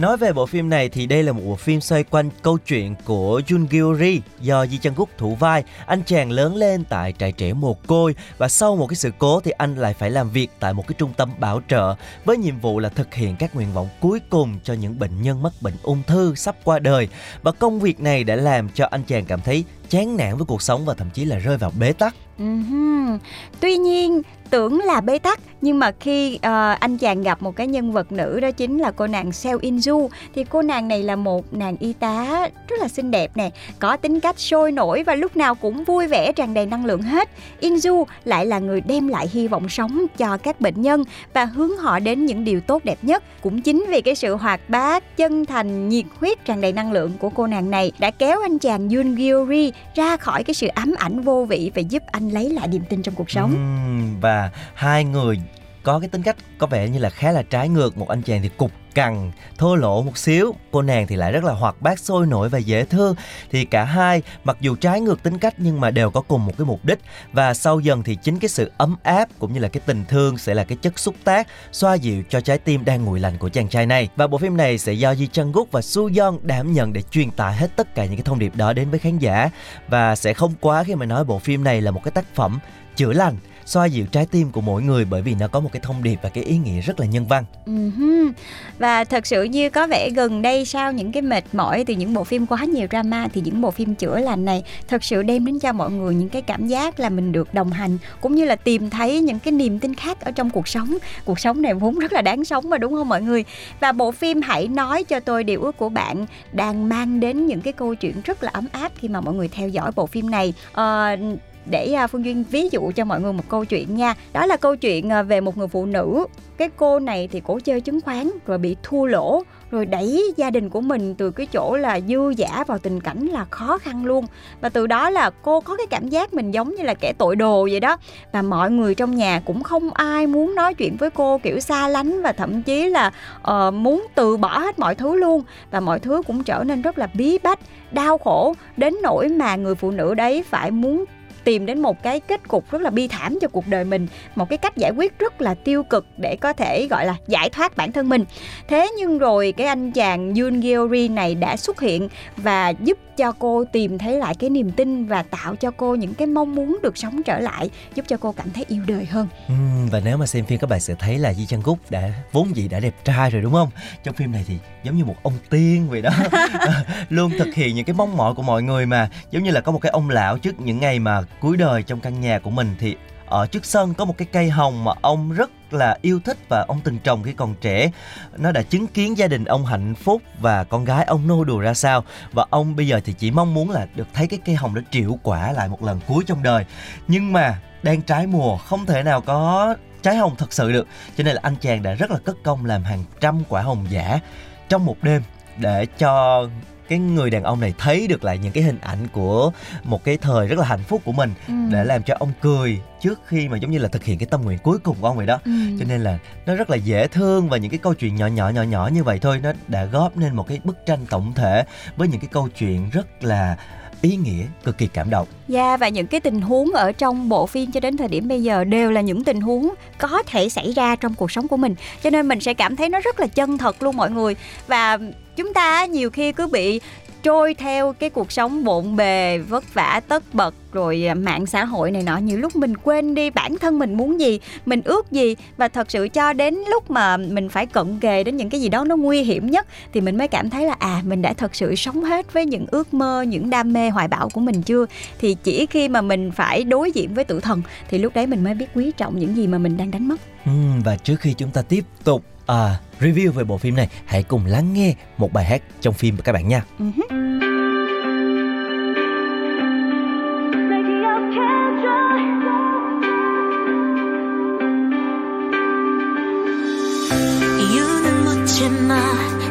Nói 0.00 0.16
về 0.16 0.32
bộ 0.32 0.46
phim 0.46 0.68
này 0.68 0.88
thì 0.88 1.06
đây 1.06 1.22
là 1.22 1.32
một 1.32 1.40
bộ 1.46 1.56
phim 1.56 1.80
xoay 1.80 2.04
quanh 2.04 2.30
câu 2.42 2.58
chuyện 2.58 2.94
của 3.04 3.40
Jun 3.46 3.66
Gyuri 3.70 4.20
do 4.40 4.64
Ji 4.64 4.78
Chang 4.78 4.94
Guk 4.96 5.08
thủ 5.18 5.34
vai. 5.34 5.64
Anh 5.86 6.02
chàng 6.06 6.30
lớn 6.30 6.56
lên 6.56 6.84
tại 6.84 7.14
trại 7.18 7.32
trẻ 7.32 7.52
mồ 7.52 7.74
côi 7.86 8.14
và 8.38 8.48
sau 8.48 8.76
một 8.76 8.86
cái 8.86 8.96
sự 8.96 9.10
cố 9.18 9.40
thì 9.40 9.50
anh 9.50 9.76
lại 9.76 9.94
phải 9.94 10.10
làm 10.10 10.30
việc 10.30 10.50
tại 10.60 10.72
một 10.72 10.88
cái 10.88 10.94
trung 10.98 11.12
tâm 11.16 11.30
bảo 11.38 11.60
trợ 11.68 11.94
với 12.24 12.36
nhiệm 12.36 12.58
vụ 12.60 12.78
là 12.78 12.88
thực 12.88 13.14
hiện 13.14 13.36
các 13.38 13.54
nguyện 13.54 13.72
vọng 13.74 13.88
cuối 14.00 14.20
cùng 14.30 14.58
cho 14.64 14.74
những 14.74 14.98
bệnh 14.98 15.22
nhân 15.22 15.42
mắc 15.42 15.52
bệnh 15.60 15.74
ung 15.82 16.02
thư 16.06 16.34
sắp 16.34 16.56
qua 16.64 16.78
đời. 16.78 17.08
Và 17.42 17.52
công 17.52 17.80
việc 17.80 18.00
này 18.00 18.24
đã 18.24 18.36
làm 18.36 18.68
cho 18.74 18.86
anh 18.90 19.02
chàng 19.02 19.24
cảm 19.24 19.40
thấy 19.40 19.64
chán 19.90 20.16
nản 20.16 20.36
với 20.36 20.46
cuộc 20.46 20.62
sống 20.62 20.84
và 20.84 20.94
thậm 20.94 21.10
chí 21.14 21.24
là 21.24 21.38
rơi 21.38 21.56
vào 21.56 21.72
bế 21.78 21.92
tắc. 21.92 22.14
Uh-huh. 22.38 23.18
Tuy 23.60 23.76
nhiên 23.76 24.22
tưởng 24.50 24.80
là 24.80 25.00
bế 25.00 25.18
tắc 25.18 25.40
nhưng 25.60 25.78
mà 25.78 25.92
khi 26.00 26.34
uh, 26.34 26.40
anh 26.80 26.98
chàng 26.98 27.22
gặp 27.22 27.42
một 27.42 27.56
cái 27.56 27.66
nhân 27.66 27.92
vật 27.92 28.12
nữ 28.12 28.40
đó 28.40 28.50
chính 28.50 28.78
là 28.78 28.90
cô 28.90 29.06
nàng 29.06 29.32
Seo 29.32 29.58
Inju 29.58 30.08
thì 30.34 30.44
cô 30.44 30.62
nàng 30.62 30.88
này 30.88 31.02
là 31.02 31.16
một 31.16 31.54
nàng 31.54 31.76
y 31.80 31.92
tá 31.92 32.48
rất 32.68 32.80
là 32.80 32.88
xinh 32.88 33.10
đẹp 33.10 33.30
nè 33.34 33.50
có 33.78 33.96
tính 33.96 34.20
cách 34.20 34.40
sôi 34.40 34.72
nổi 34.72 35.02
và 35.02 35.14
lúc 35.14 35.36
nào 35.36 35.54
cũng 35.54 35.84
vui 35.84 36.06
vẻ 36.06 36.32
tràn 36.32 36.54
đầy 36.54 36.66
năng 36.66 36.86
lượng 36.86 37.02
hết 37.02 37.28
Inju 37.60 38.04
lại 38.24 38.46
là 38.46 38.58
người 38.58 38.80
đem 38.80 39.08
lại 39.08 39.28
hy 39.32 39.48
vọng 39.48 39.68
sống 39.68 40.06
cho 40.16 40.36
các 40.36 40.60
bệnh 40.60 40.82
nhân 40.82 41.04
và 41.34 41.44
hướng 41.44 41.76
họ 41.76 41.98
đến 41.98 42.26
những 42.26 42.44
điều 42.44 42.60
tốt 42.60 42.84
đẹp 42.84 42.98
nhất 43.02 43.24
cũng 43.42 43.62
chính 43.62 43.84
vì 43.88 44.00
cái 44.00 44.14
sự 44.14 44.36
hoạt 44.36 44.60
bát 44.68 45.16
chân 45.16 45.46
thành 45.46 45.88
nhiệt 45.88 46.04
huyết 46.20 46.44
tràn 46.44 46.60
đầy 46.60 46.72
năng 46.72 46.92
lượng 46.92 47.12
của 47.20 47.30
cô 47.30 47.46
nàng 47.46 47.70
này 47.70 47.92
đã 47.98 48.10
kéo 48.10 48.40
anh 48.42 48.58
chàng 48.58 48.88
Yoon 48.88 49.14
Gyori 49.14 49.72
ra 49.94 50.16
khỏi 50.16 50.44
cái 50.44 50.54
sự 50.54 50.66
ám 50.66 50.94
ảnh 50.98 51.20
vô 51.20 51.44
vị 51.44 51.70
và 51.74 51.80
giúp 51.80 52.02
anh 52.06 52.28
lấy 52.28 52.50
lại 52.50 52.68
niềm 52.68 52.82
tin 52.88 53.02
trong 53.02 53.14
cuộc 53.14 53.30
sống. 53.30 53.50
Uhm, 53.54 54.20
và 54.20 54.50
hai 54.74 55.04
người 55.04 55.40
có 55.82 55.98
cái 55.98 56.08
tính 56.08 56.22
cách 56.22 56.36
có 56.58 56.66
vẻ 56.66 56.88
như 56.88 56.98
là 56.98 57.10
khá 57.10 57.32
là 57.32 57.42
trái 57.42 57.68
ngược, 57.68 57.96
một 57.96 58.08
anh 58.08 58.22
chàng 58.22 58.42
thì 58.42 58.48
cục 58.48 58.72
cằn, 58.94 59.30
thô 59.58 59.76
lỗ 59.76 60.02
một 60.02 60.18
xíu. 60.18 60.54
Cô 60.70 60.82
nàng 60.82 61.06
thì 61.06 61.16
lại 61.16 61.32
rất 61.32 61.44
là 61.44 61.52
hoạt 61.52 61.82
bát, 61.82 61.98
sôi 61.98 62.26
nổi 62.26 62.48
và 62.48 62.58
dễ 62.58 62.84
thương. 62.84 63.14
Thì 63.50 63.64
cả 63.64 63.84
hai, 63.84 64.22
mặc 64.44 64.56
dù 64.60 64.76
trái 64.76 65.00
ngược 65.00 65.22
tính 65.22 65.38
cách 65.38 65.54
nhưng 65.58 65.80
mà 65.80 65.90
đều 65.90 66.10
có 66.10 66.20
cùng 66.20 66.46
một 66.46 66.52
cái 66.58 66.64
mục 66.64 66.84
đích. 66.84 66.98
Và 67.32 67.54
sau 67.54 67.80
dần 67.80 68.02
thì 68.02 68.14
chính 68.22 68.38
cái 68.38 68.48
sự 68.48 68.70
ấm 68.78 68.96
áp 69.02 69.28
cũng 69.38 69.52
như 69.52 69.60
là 69.60 69.68
cái 69.68 69.80
tình 69.86 70.04
thương 70.08 70.38
sẽ 70.38 70.54
là 70.54 70.64
cái 70.64 70.78
chất 70.82 70.98
xúc 70.98 71.14
tác 71.24 71.48
xoa 71.72 71.94
dịu 71.94 72.22
cho 72.28 72.40
trái 72.40 72.58
tim 72.58 72.84
đang 72.84 73.04
nguội 73.04 73.20
lạnh 73.20 73.38
của 73.38 73.48
chàng 73.48 73.68
trai 73.68 73.86
này. 73.86 74.08
Và 74.16 74.26
bộ 74.26 74.38
phim 74.38 74.56
này 74.56 74.78
sẽ 74.78 74.92
do 74.92 75.12
Ji 75.12 75.26
Chang 75.26 75.52
Guk 75.52 75.72
và 75.72 75.82
Su 75.82 76.10
Yeon 76.16 76.38
đảm 76.42 76.72
nhận 76.72 76.92
để 76.92 77.02
truyền 77.02 77.30
tải 77.30 77.56
hết 77.56 77.76
tất 77.76 77.94
cả 77.94 78.04
những 78.04 78.16
cái 78.16 78.24
thông 78.24 78.38
điệp 78.38 78.56
đó 78.56 78.72
đến 78.72 78.90
với 78.90 78.98
khán 78.98 79.18
giả. 79.18 79.50
Và 79.88 80.16
sẽ 80.16 80.34
không 80.34 80.54
quá 80.60 80.84
khi 80.84 80.94
mà 80.94 81.06
nói 81.06 81.24
bộ 81.24 81.38
phim 81.38 81.64
này 81.64 81.80
là 81.80 81.90
một 81.90 82.00
cái 82.04 82.12
tác 82.12 82.34
phẩm 82.34 82.58
chữa 82.96 83.12
lành 83.12 83.36
xoa 83.70 83.86
dịu 83.86 84.06
trái 84.06 84.26
tim 84.26 84.50
của 84.50 84.60
mỗi 84.60 84.82
người 84.82 85.04
bởi 85.04 85.22
vì 85.22 85.34
nó 85.34 85.48
có 85.48 85.60
một 85.60 85.72
cái 85.72 85.80
thông 85.80 86.02
điệp 86.02 86.18
và 86.22 86.28
cái 86.28 86.44
ý 86.44 86.56
nghĩa 86.58 86.80
rất 86.80 87.00
là 87.00 87.06
nhân 87.06 87.26
văn. 87.26 87.44
Uh-huh. 87.66 88.32
Và 88.78 89.04
thật 89.04 89.26
sự 89.26 89.42
như 89.42 89.70
có 89.70 89.86
vẻ 89.86 90.10
gần 90.10 90.42
đây 90.42 90.64
sau 90.64 90.92
những 90.92 91.12
cái 91.12 91.22
mệt 91.22 91.44
mỏi 91.52 91.84
từ 91.84 91.94
những 91.94 92.14
bộ 92.14 92.24
phim 92.24 92.46
quá 92.46 92.64
nhiều 92.64 92.86
drama 92.90 93.28
thì 93.32 93.40
những 93.40 93.60
bộ 93.60 93.70
phim 93.70 93.94
chữa 93.94 94.18
lành 94.18 94.44
này 94.44 94.62
thật 94.88 95.04
sự 95.04 95.22
đem 95.22 95.44
đến 95.44 95.58
cho 95.58 95.72
mọi 95.72 95.90
người 95.90 96.14
những 96.14 96.28
cái 96.28 96.42
cảm 96.42 96.66
giác 96.66 97.00
là 97.00 97.08
mình 97.08 97.32
được 97.32 97.54
đồng 97.54 97.72
hành 97.72 97.98
cũng 98.20 98.34
như 98.34 98.44
là 98.44 98.56
tìm 98.56 98.90
thấy 98.90 99.20
những 99.20 99.38
cái 99.38 99.52
niềm 99.52 99.78
tin 99.78 99.94
khác 99.94 100.20
ở 100.20 100.30
trong 100.30 100.50
cuộc 100.50 100.68
sống. 100.68 100.98
Cuộc 101.24 101.40
sống 101.40 101.62
này 101.62 101.74
vốn 101.74 101.98
rất 101.98 102.12
là 102.12 102.22
đáng 102.22 102.44
sống 102.44 102.70
mà 102.70 102.78
đúng 102.78 102.92
không 102.92 103.08
mọi 103.08 103.22
người? 103.22 103.44
Và 103.80 103.92
bộ 103.92 104.12
phim 104.12 104.42
hãy 104.42 104.68
nói 104.68 105.04
cho 105.04 105.20
tôi 105.20 105.44
điều 105.44 105.62
ước 105.62 105.76
của 105.76 105.88
bạn 105.88 106.26
đang 106.52 106.88
mang 106.88 107.20
đến 107.20 107.46
những 107.46 107.60
cái 107.60 107.72
câu 107.72 107.94
chuyện 107.94 108.20
rất 108.24 108.42
là 108.42 108.50
ấm 108.52 108.68
áp 108.72 108.92
khi 108.98 109.08
mà 109.08 109.20
mọi 109.20 109.34
người 109.34 109.48
theo 109.48 109.68
dõi 109.68 109.92
bộ 109.96 110.06
phim 110.06 110.30
này. 110.30 110.54
Uh, 110.72 111.40
để 111.70 111.92
à, 111.92 112.06
phương 112.06 112.24
duyên 112.24 112.44
ví 112.50 112.68
dụ 112.72 112.92
cho 112.96 113.04
mọi 113.04 113.20
người 113.20 113.32
một 113.32 113.48
câu 113.48 113.64
chuyện 113.64 113.96
nha. 113.96 114.14
Đó 114.32 114.46
là 114.46 114.56
câu 114.56 114.76
chuyện 114.76 115.12
à, 115.12 115.22
về 115.22 115.40
một 115.40 115.56
người 115.56 115.68
phụ 115.68 115.86
nữ. 115.86 116.26
Cái 116.56 116.68
cô 116.76 116.98
này 116.98 117.28
thì 117.32 117.40
cổ 117.46 117.58
chơi 117.64 117.80
chứng 117.80 118.00
khoán 118.00 118.30
rồi 118.46 118.58
bị 118.58 118.76
thua 118.82 119.06
lỗ 119.06 119.42
rồi 119.70 119.86
đẩy 119.86 120.34
gia 120.36 120.50
đình 120.50 120.70
của 120.70 120.80
mình 120.80 121.14
từ 121.14 121.30
cái 121.30 121.46
chỗ 121.46 121.76
là 121.76 122.00
dư 122.08 122.30
giả 122.36 122.64
vào 122.66 122.78
tình 122.78 123.00
cảnh 123.00 123.26
là 123.26 123.44
khó 123.50 123.78
khăn 123.78 124.04
luôn. 124.04 124.26
Và 124.60 124.68
từ 124.68 124.86
đó 124.86 125.10
là 125.10 125.30
cô 125.42 125.60
có 125.60 125.76
cái 125.76 125.86
cảm 125.86 126.08
giác 126.08 126.34
mình 126.34 126.50
giống 126.50 126.74
như 126.74 126.82
là 126.82 126.94
kẻ 126.94 127.12
tội 127.18 127.36
đồ 127.36 127.68
vậy 127.70 127.80
đó. 127.80 127.96
Và 128.32 128.42
mọi 128.42 128.70
người 128.70 128.94
trong 128.94 129.16
nhà 129.16 129.42
cũng 129.46 129.62
không 129.62 129.90
ai 129.92 130.26
muốn 130.26 130.54
nói 130.54 130.74
chuyện 130.74 130.96
với 130.96 131.10
cô 131.10 131.38
kiểu 131.38 131.60
xa 131.60 131.88
lánh 131.88 132.22
và 132.22 132.32
thậm 132.32 132.62
chí 132.62 132.88
là 132.88 133.12
uh, 133.40 133.74
muốn 133.74 134.06
từ 134.14 134.36
bỏ 134.36 134.58
hết 134.58 134.78
mọi 134.78 134.94
thứ 134.94 135.14
luôn. 135.14 135.42
Và 135.70 135.80
mọi 135.80 135.98
thứ 135.98 136.22
cũng 136.26 136.44
trở 136.44 136.64
nên 136.64 136.82
rất 136.82 136.98
là 136.98 137.08
bí 137.14 137.38
bách 137.42 137.58
đau 137.92 138.18
khổ 138.18 138.54
đến 138.76 138.94
nỗi 139.02 139.28
mà 139.28 139.56
người 139.56 139.74
phụ 139.74 139.90
nữ 139.90 140.14
đấy 140.14 140.44
phải 140.50 140.70
muốn 140.70 141.04
tìm 141.44 141.66
đến 141.66 141.82
một 141.82 142.02
cái 142.02 142.20
kết 142.20 142.48
cục 142.48 142.70
rất 142.70 142.82
là 142.82 142.90
bi 142.90 143.08
thảm 143.08 143.38
cho 143.40 143.48
cuộc 143.48 143.66
đời 143.66 143.84
mình, 143.84 144.06
một 144.34 144.48
cái 144.48 144.58
cách 144.58 144.76
giải 144.76 144.90
quyết 144.90 145.18
rất 145.18 145.40
là 145.40 145.54
tiêu 145.54 145.82
cực 145.82 146.06
để 146.16 146.36
có 146.36 146.52
thể, 146.52 146.86
gọi 146.90 147.06
là, 147.06 147.14
giải 147.26 147.50
thoát 147.50 147.76
bản 147.76 147.92
thân 147.92 148.08
mình. 148.08 148.24
Thế 148.68 148.88
nhưng 148.98 149.18
rồi 149.18 149.52
cái 149.56 149.66
anh 149.66 149.92
chàng 149.92 150.34
Yoon 150.34 150.60
Geori 150.60 151.08
này 151.08 151.34
đã 151.34 151.56
xuất 151.56 151.80
hiện 151.80 152.08
và 152.36 152.68
giúp 152.68 152.98
cho 153.20 153.32
cô 153.38 153.64
tìm 153.64 153.98
thấy 153.98 154.18
lại 154.18 154.34
cái 154.34 154.50
niềm 154.50 154.70
tin 154.70 155.06
và 155.06 155.22
tạo 155.22 155.56
cho 155.56 155.70
cô 155.70 155.94
những 155.94 156.14
cái 156.14 156.26
mong 156.26 156.54
muốn 156.54 156.78
được 156.82 156.96
sống 156.96 157.22
trở 157.22 157.38
lại 157.38 157.70
giúp 157.94 158.04
cho 158.08 158.16
cô 158.16 158.32
cảm 158.32 158.50
thấy 158.50 158.64
yêu 158.68 158.82
đời 158.86 159.04
hơn. 159.04 159.28
Ừ, 159.48 159.54
và 159.90 160.00
nếu 160.04 160.16
mà 160.16 160.26
xem 160.26 160.44
phim 160.44 160.58
các 160.58 160.70
bạn 160.70 160.80
sẽ 160.80 160.94
thấy 160.94 161.18
là 161.18 161.34
Di 161.34 161.46
Chang 161.46 161.60
Guk 161.64 161.90
đã 161.90 162.12
vốn 162.32 162.56
dĩ 162.56 162.68
đã 162.68 162.80
đẹp 162.80 162.94
trai 163.04 163.30
rồi 163.30 163.42
đúng 163.42 163.52
không? 163.52 163.70
Trong 164.04 164.14
phim 164.14 164.32
này 164.32 164.44
thì 164.48 164.54
giống 164.82 164.96
như 164.96 165.04
một 165.04 165.16
ông 165.22 165.32
tiên 165.50 165.88
vậy 165.88 166.02
đó. 166.02 166.10
Luôn 167.08 167.32
thực 167.38 167.54
hiện 167.54 167.74
những 167.74 167.84
cái 167.84 167.94
mong 167.94 168.16
mỏi 168.16 168.34
của 168.34 168.42
mọi 168.42 168.62
người 168.62 168.86
mà. 168.86 169.08
Giống 169.30 169.42
như 169.42 169.50
là 169.50 169.60
có 169.60 169.72
một 169.72 169.78
cái 169.78 169.90
ông 169.90 170.10
lão 170.10 170.38
trước 170.38 170.60
những 170.60 170.80
ngày 170.80 170.98
mà 170.98 171.22
cuối 171.40 171.56
đời 171.56 171.82
trong 171.82 172.00
căn 172.00 172.20
nhà 172.20 172.38
của 172.38 172.50
mình 172.50 172.74
thì 172.78 172.96
ở 173.30 173.46
trước 173.46 173.64
sân 173.64 173.94
có 173.94 174.04
một 174.04 174.18
cái 174.18 174.28
cây 174.32 174.50
hồng 174.50 174.84
mà 174.84 174.92
ông 175.02 175.32
rất 175.32 175.50
là 175.70 175.98
yêu 176.02 176.20
thích 176.24 176.38
và 176.48 176.64
ông 176.68 176.80
từng 176.84 176.98
trồng 176.98 177.22
khi 177.22 177.32
còn 177.32 177.54
trẻ. 177.60 177.90
Nó 178.36 178.52
đã 178.52 178.62
chứng 178.62 178.86
kiến 178.86 179.18
gia 179.18 179.26
đình 179.26 179.44
ông 179.44 179.66
hạnh 179.66 179.94
phúc 179.94 180.22
và 180.40 180.64
con 180.64 180.84
gái 180.84 181.04
ông 181.04 181.26
nô 181.26 181.44
đùa 181.44 181.60
ra 181.60 181.74
sao. 181.74 182.04
Và 182.32 182.46
ông 182.50 182.76
bây 182.76 182.86
giờ 182.86 183.00
thì 183.04 183.12
chỉ 183.12 183.30
mong 183.30 183.54
muốn 183.54 183.70
là 183.70 183.86
được 183.94 184.06
thấy 184.14 184.26
cái 184.26 184.38
cây 184.44 184.54
hồng 184.54 184.74
đó 184.74 184.80
triệu 184.90 185.18
quả 185.22 185.52
lại 185.52 185.68
một 185.68 185.82
lần 185.82 186.00
cuối 186.06 186.24
trong 186.26 186.42
đời. 186.42 186.64
Nhưng 187.08 187.32
mà 187.32 187.60
đang 187.82 188.02
trái 188.02 188.26
mùa, 188.26 188.56
không 188.56 188.86
thể 188.86 189.02
nào 189.02 189.20
có 189.20 189.74
trái 190.02 190.16
hồng 190.16 190.34
thật 190.38 190.52
sự 190.52 190.72
được. 190.72 190.86
Cho 191.16 191.24
nên 191.24 191.34
là 191.34 191.40
anh 191.44 191.56
chàng 191.60 191.82
đã 191.82 191.94
rất 191.94 192.10
là 192.10 192.18
cất 192.18 192.36
công 192.42 192.66
làm 192.66 192.84
hàng 192.84 193.04
trăm 193.20 193.42
quả 193.48 193.62
hồng 193.62 193.86
giả 193.90 194.20
trong 194.68 194.84
một 194.84 194.96
đêm 195.02 195.22
để 195.56 195.86
cho 195.86 196.44
cái 196.90 196.98
người 196.98 197.30
đàn 197.30 197.42
ông 197.42 197.60
này 197.60 197.74
thấy 197.78 198.06
được 198.06 198.24
lại 198.24 198.38
những 198.38 198.52
cái 198.52 198.64
hình 198.64 198.78
ảnh 198.80 198.98
của 199.12 199.52
một 199.84 200.04
cái 200.04 200.16
thời 200.16 200.46
rất 200.46 200.58
là 200.58 200.66
hạnh 200.66 200.82
phúc 200.88 201.02
của 201.04 201.12
mình 201.12 201.34
ừ. 201.48 201.54
để 201.72 201.84
làm 201.84 202.02
cho 202.02 202.14
ông 202.18 202.32
cười 202.40 202.80
trước 203.00 203.20
khi 203.26 203.48
mà 203.48 203.56
giống 203.56 203.70
như 203.70 203.78
là 203.78 203.88
thực 203.88 204.04
hiện 204.04 204.18
cái 204.18 204.26
tâm 204.26 204.42
nguyện 204.42 204.58
cuối 204.58 204.78
cùng 204.78 204.96
của 205.00 205.06
ông 205.06 205.16
vậy 205.16 205.26
đó 205.26 205.38
ừ. 205.44 205.50
cho 205.78 205.84
nên 205.88 206.00
là 206.00 206.18
nó 206.46 206.54
rất 206.54 206.70
là 206.70 206.76
dễ 206.76 207.06
thương 207.06 207.48
và 207.48 207.56
những 207.56 207.70
cái 207.70 207.78
câu 207.78 207.94
chuyện 207.94 208.16
nhỏ 208.16 208.26
nhỏ 208.26 208.48
nhỏ 208.48 208.62
nhỏ 208.62 208.90
như 208.92 209.04
vậy 209.04 209.18
thôi 209.18 209.40
nó 209.42 209.52
đã 209.68 209.84
góp 209.84 210.16
nên 210.16 210.36
một 210.36 210.48
cái 210.48 210.60
bức 210.64 210.76
tranh 210.86 211.06
tổng 211.10 211.32
thể 211.34 211.64
với 211.96 212.08
những 212.08 212.20
cái 212.20 212.28
câu 212.32 212.48
chuyện 212.48 212.90
rất 212.90 213.24
là 213.24 213.56
ý 214.02 214.16
nghĩa 214.16 214.44
cực 214.64 214.78
kỳ 214.78 214.86
cảm 214.86 215.10
động. 215.10 215.28
Dạ 215.48 215.68
yeah, 215.68 215.80
và 215.80 215.88
những 215.88 216.06
cái 216.06 216.20
tình 216.20 216.40
huống 216.40 216.72
ở 216.72 216.92
trong 216.92 217.28
bộ 217.28 217.46
phim 217.46 217.72
cho 217.72 217.80
đến 217.80 217.96
thời 217.96 218.08
điểm 218.08 218.28
bây 218.28 218.42
giờ 218.42 218.64
đều 218.64 218.90
là 218.90 219.00
những 219.00 219.24
tình 219.24 219.40
huống 219.40 219.74
có 219.98 220.22
thể 220.26 220.48
xảy 220.48 220.72
ra 220.72 220.96
trong 220.96 221.14
cuộc 221.14 221.30
sống 221.30 221.48
của 221.48 221.56
mình. 221.56 221.74
Cho 222.02 222.10
nên 222.10 222.28
mình 222.28 222.40
sẽ 222.40 222.54
cảm 222.54 222.76
thấy 222.76 222.88
nó 222.88 223.00
rất 223.00 223.20
là 223.20 223.26
chân 223.26 223.58
thật 223.58 223.82
luôn 223.82 223.96
mọi 223.96 224.10
người. 224.10 224.36
Và 224.66 224.98
chúng 225.36 225.54
ta 225.54 225.84
nhiều 225.86 226.10
khi 226.10 226.32
cứ 226.32 226.46
bị 226.46 226.80
trôi 227.22 227.54
theo 227.54 227.92
cái 227.92 228.10
cuộc 228.10 228.32
sống 228.32 228.64
bộn 228.64 228.96
bề 228.96 229.38
vất 229.38 229.74
vả 229.74 230.00
tất 230.08 230.34
bật 230.34 230.54
rồi 230.72 231.06
à, 231.06 231.14
mạng 231.14 231.46
xã 231.46 231.64
hội 231.64 231.90
này 231.90 232.02
nọ 232.02 232.16
nhiều 232.16 232.38
lúc 232.38 232.56
mình 232.56 232.76
quên 232.76 233.14
đi 233.14 233.30
bản 233.30 233.58
thân 233.58 233.78
mình 233.78 233.94
muốn 233.94 234.20
gì 234.20 234.40
mình 234.66 234.80
ước 234.84 235.12
gì. 235.12 235.36
Và 235.56 235.68
thật 235.68 235.90
sự 235.90 236.08
cho 236.08 236.32
đến 236.32 236.54
lúc 236.70 236.90
mà 236.90 237.16
mình 237.16 237.48
phải 237.48 237.66
cận 237.66 237.98
kề 238.00 238.24
đến 238.24 238.36
những 238.36 238.50
cái 238.50 238.60
gì 238.60 238.68
đó 238.68 238.84
nó 238.84 238.96
nguy 238.96 239.22
hiểm 239.22 239.50
nhất 239.50 239.66
thì 239.92 240.00
mình 240.00 240.18
mới 240.18 240.28
cảm 240.28 240.50
thấy 240.50 240.66
là 240.66 240.76
à 240.78 241.02
mình 241.06 241.22
đã 241.22 241.32
thật 241.32 241.54
sự 241.54 241.74
sống 241.74 242.04
hết 242.04 242.32
với 242.32 242.46
những 242.46 242.66
ước 242.70 242.94
mơ 242.94 243.22
những 243.22 243.50
đam 243.50 243.72
mê 243.72 243.90
hoài 243.90 244.08
bão 244.08 244.28
của 244.28 244.40
mình 244.40 244.62
chưa? 244.62 244.86
Thì 245.18 245.36
chỉ 245.44 245.66
khi 245.66 245.88
mà 245.88 246.00
mình 246.00 246.30
phải 246.30 246.64
đối 246.64 246.92
diện 246.92 247.14
với 247.14 247.24
tử 247.24 247.40
thần 247.40 247.62
thì 247.90 247.98
lúc 247.98 248.14
đấy 248.14 248.26
mình 248.26 248.44
mới 248.44 248.54
biết 248.54 248.66
quý 248.74 248.92
trọng 248.96 249.18
những 249.18 249.36
gì 249.36 249.46
mà 249.46 249.58
mình 249.58 249.76
đang 249.76 249.90
đánh 249.90 250.08
mất. 250.08 250.20
Ừ, 250.46 250.52
và 250.84 250.96
trước 250.96 251.20
khi 251.20 251.34
chúng 251.34 251.50
ta 251.50 251.62
tiếp 251.62 251.84
tục 252.04 252.24
à, 252.46 252.80
review 253.00 253.32
về 253.32 253.44
bộ 253.44 253.58
phim 253.58 253.76
này 253.76 253.88
hãy 254.04 254.22
cùng 254.22 254.46
lắng 254.46 254.72
nghe 254.72 254.94
một 255.16 255.32
bài 255.32 255.44
hát 255.44 255.62
trong 255.80 255.94
phim 255.94 256.16
các 256.24 256.32
bạn 256.32 256.48
nha. 256.48 256.64
Uh-huh. 256.78 257.49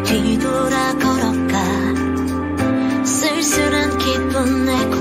뒤돌아 0.10 0.96
걸어가 0.96 1.64
쓸쓸한 3.06 3.98
기분 4.00 4.66
내 4.66 4.99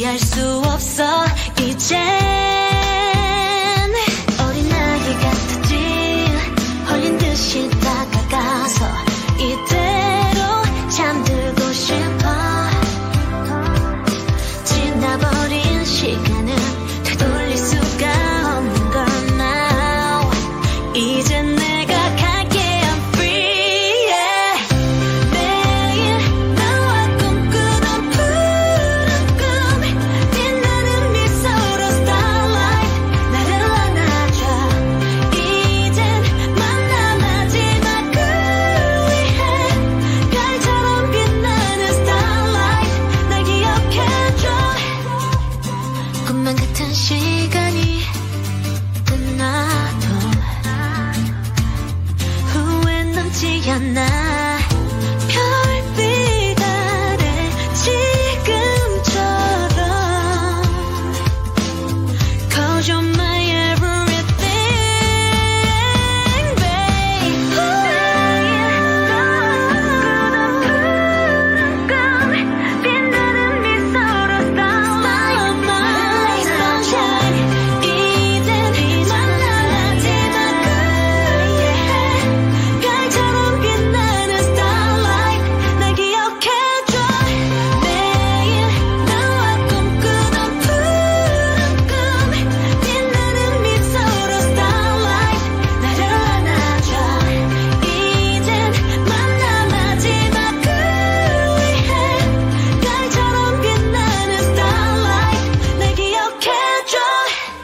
피할 0.00 0.18
수 0.18 0.62
없어. 0.64 1.04
이젠 1.60 2.39
쉽지 53.40 53.70
않아 53.70 54.39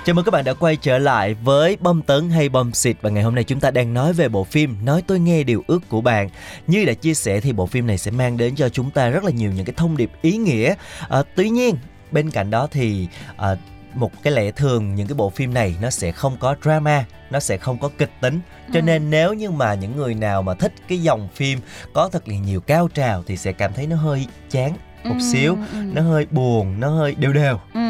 Chào 0.07 0.15
mừng 0.15 0.25
các 0.25 0.31
bạn 0.31 0.45
đã 0.45 0.55
quay 0.55 0.77
trở 0.77 0.99
lại 0.99 1.35
với 1.35 1.77
Bom 1.81 2.03
Tấn 2.03 2.31
hay 2.31 2.49
Bom 2.49 2.73
Xịt 2.73 2.97
và 3.01 3.11
ngày 3.11 3.23
hôm 3.23 3.35
nay 3.35 3.45
chúng 3.45 3.61
ta 3.61 3.71
đang 3.71 3.95
nói 3.95 4.13
về 4.13 4.29
bộ 4.29 4.45
phim 4.45 4.77
Nói 4.85 5.03
tôi 5.07 5.19
nghe 5.19 5.43
điều 5.43 5.65
ước 5.67 5.89
của 5.89 6.01
bạn. 6.01 6.29
Như 6.67 6.85
đã 6.85 6.93
chia 6.93 7.15
sẻ 7.15 7.41
thì 7.41 7.53
bộ 7.53 7.67
phim 7.67 7.87
này 7.87 7.99
sẽ 7.99 8.11
mang 8.11 8.37
đến 8.37 8.55
cho 8.57 8.69
chúng 8.69 8.91
ta 8.91 9.09
rất 9.09 9.25
là 9.25 9.31
nhiều 9.31 9.53
những 9.57 9.65
cái 9.65 9.75
thông 9.77 9.97
điệp 9.97 10.11
ý 10.23 10.37
nghĩa. 10.37 10.75
À, 11.09 11.23
tuy 11.37 11.49
nhiên 11.51 11.77
bên 12.11 12.31
cạnh 12.31 12.51
đó 12.51 12.69
thì 12.71 13.09
à, 13.37 13.57
một 13.95 14.23
cái 14.23 14.33
lẽ 14.33 14.51
thường 14.51 14.95
những 14.95 15.07
cái 15.07 15.15
bộ 15.15 15.31
phim 15.31 15.55
này 15.55 15.75
nó 15.83 15.91
sẽ 15.91 16.13
không 16.13 16.37
có 16.41 16.57
drama 16.63 17.05
nó 17.31 17.41
sẽ 17.41 17.57
không 17.57 17.79
có 17.79 17.91
kịch 17.99 18.11
tính 18.21 18.41
cho 18.73 18.81
Ừ. 18.81 18.83
nên 18.83 19.11
nếu 19.11 19.35
như 19.35 19.51
mà 19.51 19.75
những 19.75 19.97
người 19.97 20.15
nào 20.15 20.43
mà 20.43 20.55
thích 20.55 20.73
cái 20.89 21.03
dòng 21.03 21.29
phim 21.35 21.59
có 21.93 22.09
thật 22.09 22.29
là 22.29 22.35
nhiều 22.37 22.61
cao 22.61 22.89
trào 22.95 23.23
thì 23.27 23.37
sẽ 23.37 23.53
cảm 23.53 23.73
thấy 23.73 23.87
nó 23.87 23.97
hơi 23.97 24.27
chán 24.51 24.73
một 25.05 25.15
Ừ, 25.19 25.33
xíu 25.33 25.57
ừ. 25.73 25.79
nó 25.93 26.03
hơi 26.03 26.27
buồn 26.31 26.81
nó 26.81 26.89
hơi 26.89 27.15
đều 27.15 27.33
đều 27.33 27.59
Ừ. 27.75 27.81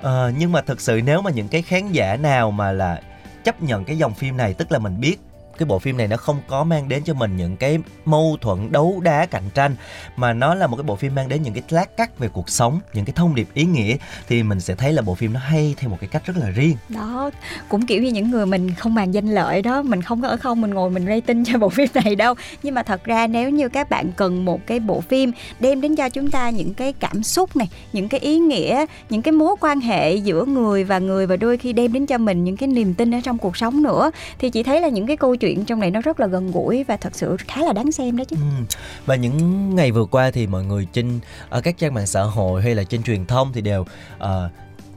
Ờ, 0.00 0.32
nhưng 0.38 0.52
mà 0.52 0.60
thực 0.60 0.80
sự 0.80 1.00
nếu 1.04 1.22
mà 1.22 1.30
những 1.30 1.48
cái 1.48 1.62
khán 1.62 1.92
giả 1.92 2.16
nào 2.16 2.50
mà 2.50 2.72
là 2.72 3.00
chấp 3.44 3.62
nhận 3.62 3.84
cái 3.84 3.98
dòng 3.98 4.14
phim 4.14 4.36
này 4.36 4.54
tức 4.54 4.72
là 4.72 4.78
mình 4.78 5.00
biết 5.00 5.16
cái 5.58 5.66
bộ 5.66 5.78
phim 5.78 5.96
này 5.96 6.08
nó 6.08 6.16
không 6.16 6.36
có 6.48 6.64
mang 6.64 6.88
đến 6.88 7.02
cho 7.04 7.14
mình 7.14 7.36
những 7.36 7.56
cái 7.56 7.78
mâu 8.04 8.36
thuẫn 8.40 8.72
đấu 8.72 9.00
đá 9.02 9.26
cạnh 9.26 9.50
tranh, 9.54 9.76
mà 10.16 10.32
nó 10.32 10.54
là 10.54 10.66
một 10.66 10.76
cái 10.76 10.84
bộ 10.84 10.96
phim 10.96 11.14
mang 11.14 11.28
đến 11.28 11.42
những 11.42 11.54
cái 11.54 11.62
lát 11.68 11.96
cắt 11.96 12.18
về 12.18 12.28
cuộc 12.28 12.50
sống, 12.50 12.80
những 12.92 13.04
cái 13.04 13.12
thông 13.16 13.34
điệp 13.34 13.48
ý 13.54 13.64
nghĩa, 13.64 13.96
thì 14.28 14.42
mình 14.42 14.60
sẽ 14.60 14.74
thấy 14.74 14.92
là 14.92 15.02
bộ 15.02 15.14
phim 15.14 15.32
nó 15.32 15.40
hay 15.40 15.74
theo 15.78 15.90
một 15.90 15.96
cái 16.00 16.08
cách 16.08 16.26
rất 16.26 16.36
là 16.36 16.50
riêng. 16.50 16.76
Đó, 16.88 17.30
cũng 17.68 17.86
kiểu 17.86 18.02
như 18.02 18.10
những 18.10 18.30
người 18.30 18.46
mình 18.46 18.74
không 18.74 18.94
màng 18.94 19.14
danh 19.14 19.28
lợi 19.28 19.62
đó, 19.62 19.82
mình 19.82 20.02
không 20.02 20.22
có 20.22 20.28
ở 20.28 20.36
không, 20.36 20.60
mình 20.60 20.74
ngồi 20.74 20.90
mình 20.90 21.06
rating 21.06 21.44
cho 21.44 21.58
bộ 21.64 21.68
phim 21.68 21.88
này 22.04 22.16
đâu. 22.16 22.34
Nhưng 22.62 22.74
mà 22.74 22.82
thật 22.82 23.04
ra 23.04 23.26
nếu 23.26 23.50
như 23.50 23.68
các 23.68 23.90
bạn 23.90 24.12
cần 24.16 24.44
một 24.44 24.66
cái 24.66 24.80
bộ 24.80 25.00
phim 25.00 25.32
đem 25.60 25.80
đến 25.80 25.96
cho 25.96 26.08
chúng 26.08 26.30
ta 26.30 26.50
những 26.50 26.74
cái 26.74 26.92
cảm 26.92 27.22
xúc 27.22 27.56
này, 27.56 27.68
những 27.92 28.08
cái 28.08 28.20
ý 28.20 28.38
nghĩa, 28.38 28.86
những 29.10 29.22
cái 29.22 29.32
mối 29.32 29.56
quan 29.60 29.80
hệ 29.80 30.14
giữa 30.14 30.44
người 30.44 30.84
và 30.84 30.98
người 30.98 31.26
và 31.26 31.36
đôi 31.36 31.58
khi 31.58 31.72
đem 31.72 31.92
đến 31.92 32.06
cho 32.06 32.18
mình 32.18 32.44
những 32.44 32.56
cái 32.56 32.68
niềm 32.68 32.94
tin 32.94 33.14
ở 33.14 33.18
trong 33.24 33.38
cuộc 33.38 33.56
sống 33.56 33.82
nữa, 33.82 34.10
thì 34.38 34.50
chị 34.50 34.62
thấy 34.62 34.80
là 34.80 34.88
những 34.88 35.06
cái 35.06 35.16
câu 35.16 35.36
chuyện 35.36 35.43
trong 35.66 35.80
này 35.80 35.90
nó 35.90 36.00
rất 36.00 36.20
là 36.20 36.26
gần 36.26 36.52
gũi 36.52 36.84
và 36.84 36.96
thật 36.96 37.14
sự 37.14 37.36
khá 37.38 37.62
là 37.62 37.72
đáng 37.72 37.92
xem 37.92 38.16
đó 38.16 38.24
chứ 38.24 38.36
Ừ. 38.40 38.76
Và 39.06 39.16
những 39.16 39.74
ngày 39.74 39.92
vừa 39.92 40.04
qua 40.04 40.30
thì 40.30 40.46
mọi 40.46 40.64
người 40.64 40.86
trên 40.92 41.20
ở 41.48 41.60
các 41.60 41.78
trang 41.78 41.94
mạng 41.94 42.06
xã 42.06 42.22
hội 42.22 42.62
hay 42.62 42.74
là 42.74 42.84
trên 42.84 43.02
truyền 43.02 43.26
thông 43.26 43.52
thì 43.52 43.60
đều 43.60 43.80
uh, 44.16 44.28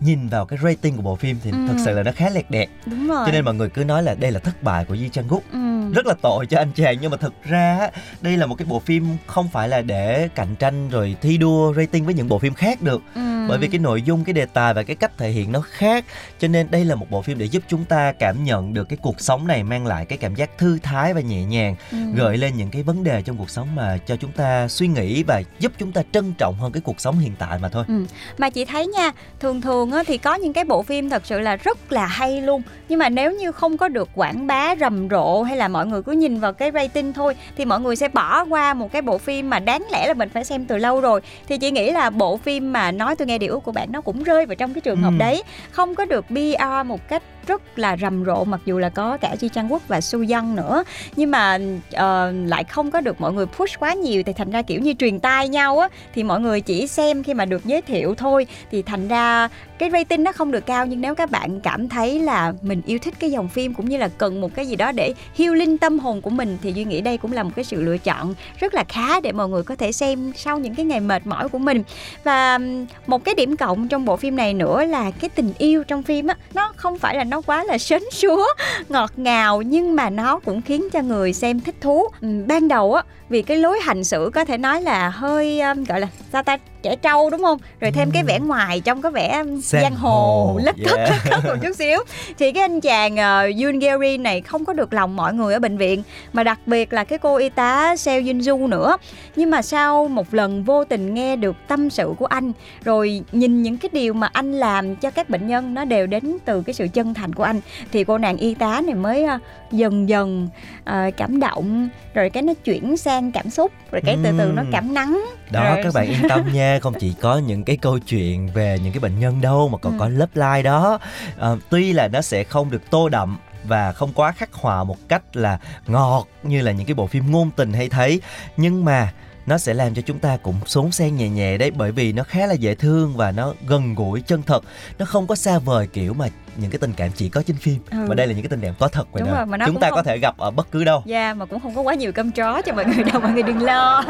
nhìn 0.02 0.28
vào 0.30 0.46
cái 0.46 0.60
rating 0.64 0.96
của 0.96 1.02
bộ 1.02 1.16
phim 1.16 1.38
thì 1.44 1.52
Ừ. 1.52 1.58
thật 1.68 1.76
sự 1.86 1.92
là 1.96 2.04
nó 2.04 2.12
khá 2.16 2.30
lẹt 2.30 2.52
đẹt. 2.52 2.70
đúng 2.86 3.08
rồi 3.08 3.24
Cho 3.26 3.32
nên 3.32 3.46
mọi 3.46 3.54
người 3.54 3.70
cứ 3.70 3.84
nói 3.84 4.04
là 4.04 4.16
đây 4.16 4.32
là 4.32 4.40
thất 4.40 4.64
bại 4.64 4.86
của 4.86 4.96
Di 4.98 5.10
Chang 5.10 5.28
Guk. 5.28 5.44
ừ. 5.52 5.92
Rất 5.94 6.06
là 6.06 6.14
tội 6.22 6.46
cho 6.46 6.58
anh 6.58 6.72
chàng 6.76 6.98
nhưng 7.02 7.12
mà 7.12 7.18
thực 7.18 7.34
ra 7.44 7.90
đây 8.22 8.38
là 8.38 8.46
một 8.46 8.56
cái 8.56 8.66
bộ 8.66 8.80
phim 8.80 9.08
không 9.28 9.50
phải 9.50 9.70
là 9.70 9.82
để 9.82 10.30
cạnh 10.36 10.56
tranh 10.56 10.90
rồi 10.90 11.16
thi 11.22 11.38
đua 11.38 11.74
rating 11.74 12.06
với 12.06 12.14
những 12.14 12.28
bộ 12.28 12.40
phim 12.40 12.54
khác 12.54 12.82
được. 12.82 13.02
Ừ. 13.16 13.22
Bởi 13.50 13.58
vì 13.58 13.68
cái 13.68 13.80
nội 13.80 14.02
dung, 14.02 14.24
cái 14.24 14.34
đề 14.34 14.46
tài 14.46 14.74
và 14.74 14.84
cái 14.84 14.96
cách 14.96 15.18
thể 15.18 15.30
hiện 15.30 15.52
nó 15.52 15.62
khác 15.62 16.06
Cho 16.40 16.48
nên 16.48 16.72
đây 16.72 16.86
là 16.86 16.96
một 16.96 17.10
bộ 17.12 17.22
phim 17.22 17.38
để 17.38 17.46
giúp 17.46 17.64
chúng 17.68 17.86
ta 17.86 18.12
cảm 18.12 18.44
nhận 18.44 18.74
được 18.74 18.90
cái 18.90 18.98
cuộc 19.02 19.22
sống 19.22 19.48
này 19.48 19.64
Mang 19.64 19.86
lại 19.86 20.06
cái 20.06 20.18
cảm 20.18 20.36
giác 20.36 20.58
thư 20.58 20.80
thái 20.84 21.14
và 21.14 21.22
nhẹ 21.22 21.44
nhàng 21.46 21.76
Ừ. 21.92 21.98
Gợi 22.16 22.38
lên 22.38 22.58
những 22.58 22.70
cái 22.70 22.84
vấn 22.84 23.04
đề 23.04 23.22
trong 23.22 23.38
cuộc 23.38 23.50
sống 23.50 23.76
mà 23.76 23.98
cho 24.08 24.16
chúng 24.16 24.32
ta 24.32 24.68
suy 24.68 24.88
nghĩ 24.88 25.24
Và 25.24 25.42
giúp 25.60 25.72
chúng 25.78 25.92
ta 25.92 26.02
trân 26.12 26.34
trọng 26.34 26.56
hơn 26.56 26.72
cái 26.72 26.82
cuộc 26.82 27.02
sống 27.02 27.20
hiện 27.20 27.34
tại 27.40 27.60
mà 27.60 27.70
thôi 27.70 27.86
Ừ. 27.88 28.06
Mà 28.38 28.50
chị 28.50 28.66
thấy 28.66 28.88
nha, 28.88 29.12
thường 29.40 29.62
thường 29.62 29.87
á, 29.91 30.04
thì 30.08 30.17
có 30.17 30.36
những 30.36 30.54
cái 30.54 30.63
bộ 30.63 30.84
phim 30.84 31.10
thật 31.10 31.21
sự 31.26 31.39
là 31.39 31.56
rất 31.56 31.91
là 31.91 32.06
hay 32.06 32.41
luôn. 32.41 32.62
Nhưng 32.89 33.00
mà 33.00 33.10
nếu 33.10 33.32
như 33.32 33.52
không 33.52 33.78
có 33.78 33.88
được 33.88 34.10
quảng 34.15 34.47
bá 34.47 34.76
rầm 34.80 35.10
rộ 35.10 35.43
hay 35.43 35.58
là 35.58 35.67
mọi 35.67 35.86
người 35.86 36.02
cứ 36.04 36.12
nhìn 36.12 36.39
vào 36.39 36.54
cái 36.54 36.71
rating 36.73 37.13
thôi 37.13 37.36
Thì 37.58 37.65
mọi 37.65 37.80
người 37.80 37.95
sẽ 37.95 38.08
bỏ 38.08 38.45
qua 38.45 38.73
một 38.73 38.91
cái 38.91 39.02
bộ 39.02 39.17
phim 39.17 39.50
mà 39.50 39.60
đáng 39.60 39.84
lẽ 39.91 40.08
là 40.08 40.13
mình 40.13 40.30
phải 40.30 40.43
xem 40.45 40.65
từ 40.65 40.78
lâu 40.78 41.02
rồi. 41.02 41.21
Thì 41.47 41.58
chị 41.58 41.71
nghĩ 41.71 41.91
là 41.91 42.10
bộ 42.10 42.38
phim 42.38 42.73
mà 42.73 42.91
nói 42.91 43.15
tôi 43.15 43.28
nghe 43.28 43.38
điều 43.38 43.54
ước 43.54 43.60
của 43.63 43.71
bạn 43.71 43.91
nó 43.91 44.02
cũng 44.02 44.23
rơi 44.23 44.45
vào 44.45 44.56
trong 44.56 44.73
cái 44.73 44.82
trường 44.82 45.02
hợp 45.02 45.13
Ừ. 45.13 45.19
đấy. 45.19 45.43
Không 45.71 45.95
có 45.95 46.06
được 46.06 46.26
PR 46.28 46.86
một 46.88 47.08
cách 47.10 47.23
rất 47.48 47.80
là 47.80 47.98
rầm 47.98 48.26
rộ 48.26 48.44
mặc 48.44 48.62
dù 48.66 48.80
là 48.80 48.90
có 48.90 49.18
cả 49.18 49.36
Chi 49.40 49.50
Trang 49.54 49.72
Quốc 49.72 49.82
và 49.88 50.02
Su 50.02 50.24
Dân 50.24 50.56
nữa. 50.56 50.84
Nhưng 51.16 51.32
mà 51.32 51.60
uh, 51.96 52.50
lại 52.50 52.64
không 52.64 52.92
có 52.92 53.02
được 53.02 53.22
mọi 53.22 53.34
người 53.34 53.46
push 53.46 53.80
quá 53.80 53.94
nhiều 53.94 54.24
thì 54.26 54.34
thành 54.34 54.52
ra 54.52 54.62
kiểu 54.62 54.82
như 54.82 54.94
truyền 54.94 55.20
tai 55.20 55.50
nhau 55.50 55.80
á. 55.80 55.90
Thì 56.16 56.24
mọi 56.24 56.40
người 56.40 56.62
chỉ 56.62 56.88
xem 56.88 57.24
khi 57.24 57.34
mà 57.34 57.46
được 57.46 57.66
giới 57.66 57.82
thiệu 57.82 58.16
thôi. 58.16 58.48
Thì 58.72 58.82
thành 58.82 59.08
ra 59.08 59.50
cái 59.78 59.90
rating 59.92 60.24
nó 60.24 60.32
không 60.32 60.52
được 60.52 60.66
cao 60.66 60.86
nhưng 60.86 61.02
nếu 61.02 61.16
các 61.16 61.32
bạn 61.32 61.60
cảm 61.62 61.90
thấy 61.90 62.20
là 62.20 62.54
mình 62.62 62.82
yêu 62.86 63.00
thích 63.00 63.14
cái 63.20 63.32
dòng 63.32 63.48
phim 63.48 63.74
cũng 63.74 63.90
như 63.90 63.98
là 63.98 64.10
cần 64.18 64.42
một 64.42 64.56
cái 64.56 64.66
gì 64.66 64.76
đó 64.76 64.92
để 64.92 65.14
healing 65.38 65.78
tâm 65.78 66.00
hồn 66.00 66.22
của 66.22 66.30
mình 66.30 66.58
thì 66.62 66.74
duy 66.74 66.86
nghĩ 66.86 67.02
đây 67.02 67.18
cũng 67.18 67.32
là 67.32 67.44
một 67.44 67.52
cái 67.56 67.66
sự 67.66 67.82
lựa 67.82 67.98
chọn 67.98 68.34
rất 68.60 68.74
là 68.74 68.84
khá 68.90 69.20
để 69.20 69.32
mọi 69.32 69.50
người 69.50 69.64
có 69.64 69.76
thể 69.76 69.92
xem 69.92 70.32
sau 70.36 70.60
những 70.60 70.76
cái 70.76 70.86
ngày 70.86 71.00
mệt 71.00 71.28
mỏi 71.28 71.50
của 71.50 71.58
mình. 71.58 71.84
Và 72.24 72.60
một 73.08 73.24
cái 73.24 73.36
điểm 73.36 73.58
cộng 73.58 73.88
trong 73.88 74.06
bộ 74.06 74.18
phim 74.18 74.36
này 74.36 74.54
nữa 74.54 74.84
là 74.84 75.12
cái 75.12 75.30
tình 75.30 75.54
yêu 75.58 75.84
trong 75.84 76.04
phim 76.04 76.28
á 76.28 76.36
nó 76.54 76.74
không 76.76 77.00
phải 77.00 77.16
là 77.16 77.24
nó 77.24 77.37
quá 77.41 77.63
là 77.63 77.78
sến 77.78 78.04
súa, 78.12 78.45
ngọt 78.89 79.12
ngào, 79.15 79.62
nhưng 79.62 79.95
mà 79.95 80.10
nó 80.10 80.39
cũng 80.39 80.62
khiến 80.62 80.89
cho 80.89 81.02
người 81.02 81.34
xem 81.34 81.60
thích 81.60 81.76
thú. 81.82 82.08
Ban 82.47 82.67
đầu 82.67 82.93
á 82.93 83.04
vì 83.30 83.42
cái 83.42 83.58
lối 83.58 83.80
hành 83.82 84.04
xử 84.04 84.32
có 84.34 84.46
thể 84.46 84.58
nói 84.58 84.82
là 84.82 85.10
hơi 85.10 85.62
um, 85.62 85.84
gọi 85.84 86.00
là 86.00 86.08
sao 86.32 86.44
ta 86.44 86.58
trẻ 86.82 86.96
trâu 86.96 87.30
đúng 87.30 87.42
không? 87.42 87.58
Rồi 87.80 87.92
thêm 87.92 88.12
cái 88.12 88.24
vẻ 88.24 88.40
ngoài 88.40 88.80
trong 88.80 89.02
có 89.02 89.10
vẻ 89.10 89.44
giang 89.60 89.96
hồ 89.96 90.60
lất 90.63 90.76
cất 90.86 90.98
Yeah. 90.98 91.10
lất 91.10 91.18
cất 91.30 91.46
một 91.46 91.56
chút 91.63 91.76
xíu. 91.76 92.00
Thì 92.40 92.52
cái 92.52 92.62
anh 92.62 92.82
chàng 92.82 93.13
uh, 93.13 93.62
Yoon 93.63 93.80
Gary 93.80 94.18
này 94.18 94.42
không 94.42 94.66
có 94.66 94.74
được 94.74 94.94
lòng 94.94 95.16
mọi 95.16 95.34
người 95.34 95.54
ở 95.54 95.60
bệnh 95.60 95.78
viện 95.78 96.04
mà 96.34 96.44
đặc 96.44 96.60
biệt 96.66 96.94
là 96.94 97.04
cái 97.04 97.20
cô 97.20 97.36
y 97.36 97.50
tá 97.50 97.96
Seo 97.96 98.22
Yun 98.22 98.42
Du 98.42 98.68
nữa. 98.68 98.98
Nhưng 99.36 99.52
mà 99.52 99.62
sau 99.62 100.08
một 100.08 100.34
lần 100.34 100.63
vô 100.63 100.84
tình 100.84 101.13
nghe 101.13 101.36
được 101.36 101.56
tâm 101.68 101.90
sự 101.90 102.13
của 102.20 102.26
anh 102.26 102.52
rồi 102.84 103.22
nhìn 103.32 103.62
những 103.62 103.78
cái 103.78 103.90
điều 103.94 104.13
mà 104.13 104.30
anh 104.34 104.54
làm 104.54 104.96
cho 104.96 105.12
các 105.12 105.30
bệnh 105.30 105.48
nhân 105.48 105.74
nó 105.74 105.86
đều 105.86 106.08
đến 106.08 106.38
từ 106.46 106.62
cái 106.62 106.74
sự 106.74 106.88
chân 106.94 107.13
thành 107.13 107.36
của 107.36 107.44
anh 107.44 107.62
thì 107.92 108.04
cô 108.04 108.18
nàng 108.18 108.38
y 108.38 108.54
tá 108.54 108.82
này 108.86 108.96
mới 108.96 109.24
ờ, 109.24 109.40
dần 109.72 110.10
dần 110.10 110.50
ờ, 110.84 111.12
cảm 111.18 111.40
động 111.40 111.90
rồi 112.13 112.30
cái 112.30 112.44
nó 112.44 112.54
chuyển 112.63 112.98
sang 112.98 113.17
cảm 113.34 113.50
xúc 113.50 113.72
rồi 113.92 114.02
cái 114.06 114.18
từ 114.24 114.32
từ 114.38 114.52
nó 114.56 114.64
cảm 114.72 114.94
nắng. 114.94 115.26
Đó 115.52 115.64
rồi. 115.76 115.84
các 115.84 115.94
bạn 115.94 116.08
yên 116.08 116.30
tâm 116.30 116.54
nha 116.54 116.80
không 116.82 116.94
chỉ 117.00 117.14
có 117.22 117.38
những 117.38 117.64
cái 117.64 117.78
câu 117.78 118.00
chuyện 118.00 118.48
về 118.54 118.80
những 118.84 118.94
cái 118.94 119.00
bệnh 119.00 119.20
nhân 119.20 119.42
đâu 119.42 119.70
mà 119.70 119.78
còn 119.78 119.94
Ừ. 119.94 120.00
có 120.00 120.10
lớp 120.10 120.30
like 120.34 120.62
đó. 120.64 121.00
À, 121.40 121.50
tuy 121.70 121.94
là 121.94 122.08
nó 122.08 122.22
sẽ 122.22 122.44
không 122.44 122.72
được 122.72 122.82
tô 122.90 123.10
đậm 123.10 123.38
và 123.64 123.92
không 123.92 124.14
quá 124.14 124.32
khắc 124.32 124.54
họa 124.54 124.84
một 124.84 124.98
cách 125.08 125.36
là 125.36 125.60
ngọt 125.88 126.28
như 126.44 126.62
là 126.62 126.72
những 126.72 126.86
cái 126.86 126.94
bộ 126.94 127.08
phim 127.08 127.32
ngôn 127.32 127.52
tình 127.56 127.74
hay 127.74 127.90
thấy 127.90 128.22
nhưng 128.58 128.86
mà 128.86 129.14
nó 129.46 129.58
sẽ 129.58 129.74
làm 129.74 129.96
cho 129.96 130.02
chúng 130.06 130.20
ta 130.20 130.38
cũng 130.38 130.56
xốn 130.66 130.92
xen 130.92 131.16
nhẹ 131.16 131.30
nhẹ 131.30 131.58
đấy 131.58 131.72
bởi 131.72 131.92
vì 131.92 132.14
nó 132.14 132.24
khá 132.24 132.46
là 132.48 132.54
dễ 132.54 132.76
thương 132.76 133.14
và 133.18 133.32
nó 133.32 133.54
gần 133.68 133.96
gũi 133.96 134.22
chân 134.22 134.44
thật. 134.44 134.64
Nó 135.00 135.06
không 135.06 135.28
có 135.28 135.36
xa 135.36 135.60
vời 135.60 135.88
kiểu 135.88 136.14
mà 136.14 136.28
những 136.58 136.72
cái 136.72 136.80
tình 136.80 136.93
cảm 136.98 137.10
chỉ 137.15 137.30
có 137.30 137.43
trên 137.48 137.58
phim. 137.58 137.78
Ừ. 137.91 137.98
mà 138.10 138.15
đây 138.15 138.28
là 138.28 138.34
những 138.34 138.43
cái 138.43 138.50
tình 138.50 138.62
cảm 138.62 138.74
có 138.80 138.88
thật 138.88 139.08
ngoài 139.12 139.24
đời 139.26 139.36
rồi, 139.36 139.60
chúng 139.65 139.74
cũng 139.74 139.82
ta 139.82 139.89
không- 139.89 139.96
có 139.96 140.04
thể 140.04 140.17
gặp 140.17 140.38
ở 140.38 140.52
bất 140.52 140.72
cứ 140.72 140.84
đâu. 140.84 141.02
Dạ 141.06 141.34
mà 141.34 141.46
cũng 141.46 141.60
không 141.60 141.76
có 141.76 141.82
quá 141.82 141.93
nhiều 141.93 142.12
cơm 142.12 142.32
chó 142.32 142.62
cho 142.62 142.74
mọi 142.74 142.86
người 142.86 143.04
đâu 143.04 143.22
mọi 143.22 143.32
người 143.32 143.43
đừng 143.43 143.62
lo. 143.63 144.04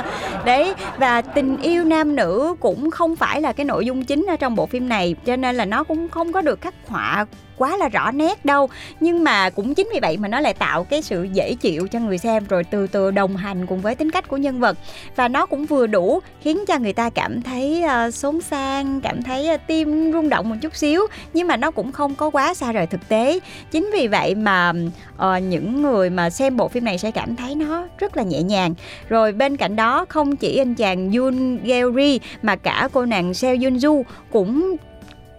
Đấy 0.46 0.74
và 0.98 1.22
tình 1.22 1.58
yêu 1.58 1.84
nam 1.84 2.16
nữ 2.16 2.56
cũng 2.60 2.92
không 2.92 3.16
phải 3.16 3.42
là 3.42 3.54
cái 3.54 3.66
nội 3.66 3.86
dung 3.86 4.06
chính 4.06 4.26
ở 4.30 4.36
trong 4.36 4.56
bộ 4.56 4.66
phim 4.66 4.90
này 4.90 5.16
Cho 5.26 5.36
nên 5.36 5.56
là 5.56 5.66
nó 5.66 5.84
cũng 5.84 6.10
không 6.10 6.34
có 6.34 6.42
được 6.42 6.62
khắc 6.62 6.74
họa 6.88 7.26
quá 7.58 7.78
là 7.78 7.90
rõ 7.90 8.12
nét 8.12 8.46
đâu. 8.46 8.70
Nhưng 9.00 9.24
mà 9.24 9.50
cũng 9.50 9.76
chính 9.76 9.90
vì 9.94 10.00
vậy 10.00 10.18
mà 10.18 10.28
nó 10.28 10.40
lại 10.40 10.54
tạo 10.54 10.84
cái 10.84 11.02
sự 11.02 11.24
dễ 11.24 11.54
chịu 11.56 11.88
cho 11.88 12.00
người 12.00 12.18
xem 12.18 12.46
Rồi 12.50 12.64
từ 12.64 12.88
từ 12.88 13.12
đồng 13.12 13.38
hành 13.38 13.66
cùng 13.66 13.82
với 13.82 13.96
tính 13.96 14.12
cách 14.12 14.28
của 14.28 14.38
nhân 14.38 14.60
vật. 14.60 14.78
Và 15.16 15.28
nó 15.28 15.46
cũng 15.46 15.66
vừa 15.66 15.88
đủ 15.88 16.20
khiến 16.42 16.66
cho 16.68 16.78
người 16.80 16.94
ta 16.94 17.10
cảm 17.10 17.42
thấy 17.42 17.84
uh, 18.08 18.14
xốn 18.14 18.42
sang 18.42 19.02
Cảm 19.02 19.24
thấy 19.24 19.50
uh, 19.56 19.62
tim 19.68 20.12
rung 20.12 20.30
động 20.30 20.50
một 20.50 20.56
chút 20.62 20.76
xíu 20.76 21.02
Nhưng 21.34 21.48
mà 21.48 21.58
nó 21.58 21.72
cũng 21.72 21.92
không 21.92 22.16
có 22.16 22.30
quá 22.38 22.54
xa 22.54 22.72
rời 22.72 22.88
thực 22.88 23.10
tế. 23.10 23.40
Chính 23.72 23.90
vì 23.94 24.08
vậy 24.08 24.36
mà 24.36 24.74
uh, 25.16 25.44
những 25.44 25.82
người 25.82 26.10
mà 26.10 26.30
xem 26.30 26.58
bộ 26.58 26.68
phim 26.68 26.86
này 26.86 26.98
sẽ 26.98 27.12
cảm 27.12 27.36
thấy 27.36 27.56
nó 27.56 27.88
rất 27.98 28.18
là 28.18 28.24
nhẹ 28.24 28.42
nhàng. 28.42 28.74
Rồi 29.10 29.32
bên 29.32 29.58
cạnh 29.58 29.76
đó 29.76 30.06
không 30.10 30.36
chỉ 30.36 30.58
anh 30.58 30.76
chàng 30.76 31.12
Yoon 31.12 31.58
Gary 31.64 32.20
mà 32.42 32.56
cả 32.56 32.90
cô 32.94 33.06
nàng 33.06 33.34
Seo 33.34 33.56
Yoon 33.62 33.78
Ju 33.78 34.04
cũng 34.32 34.76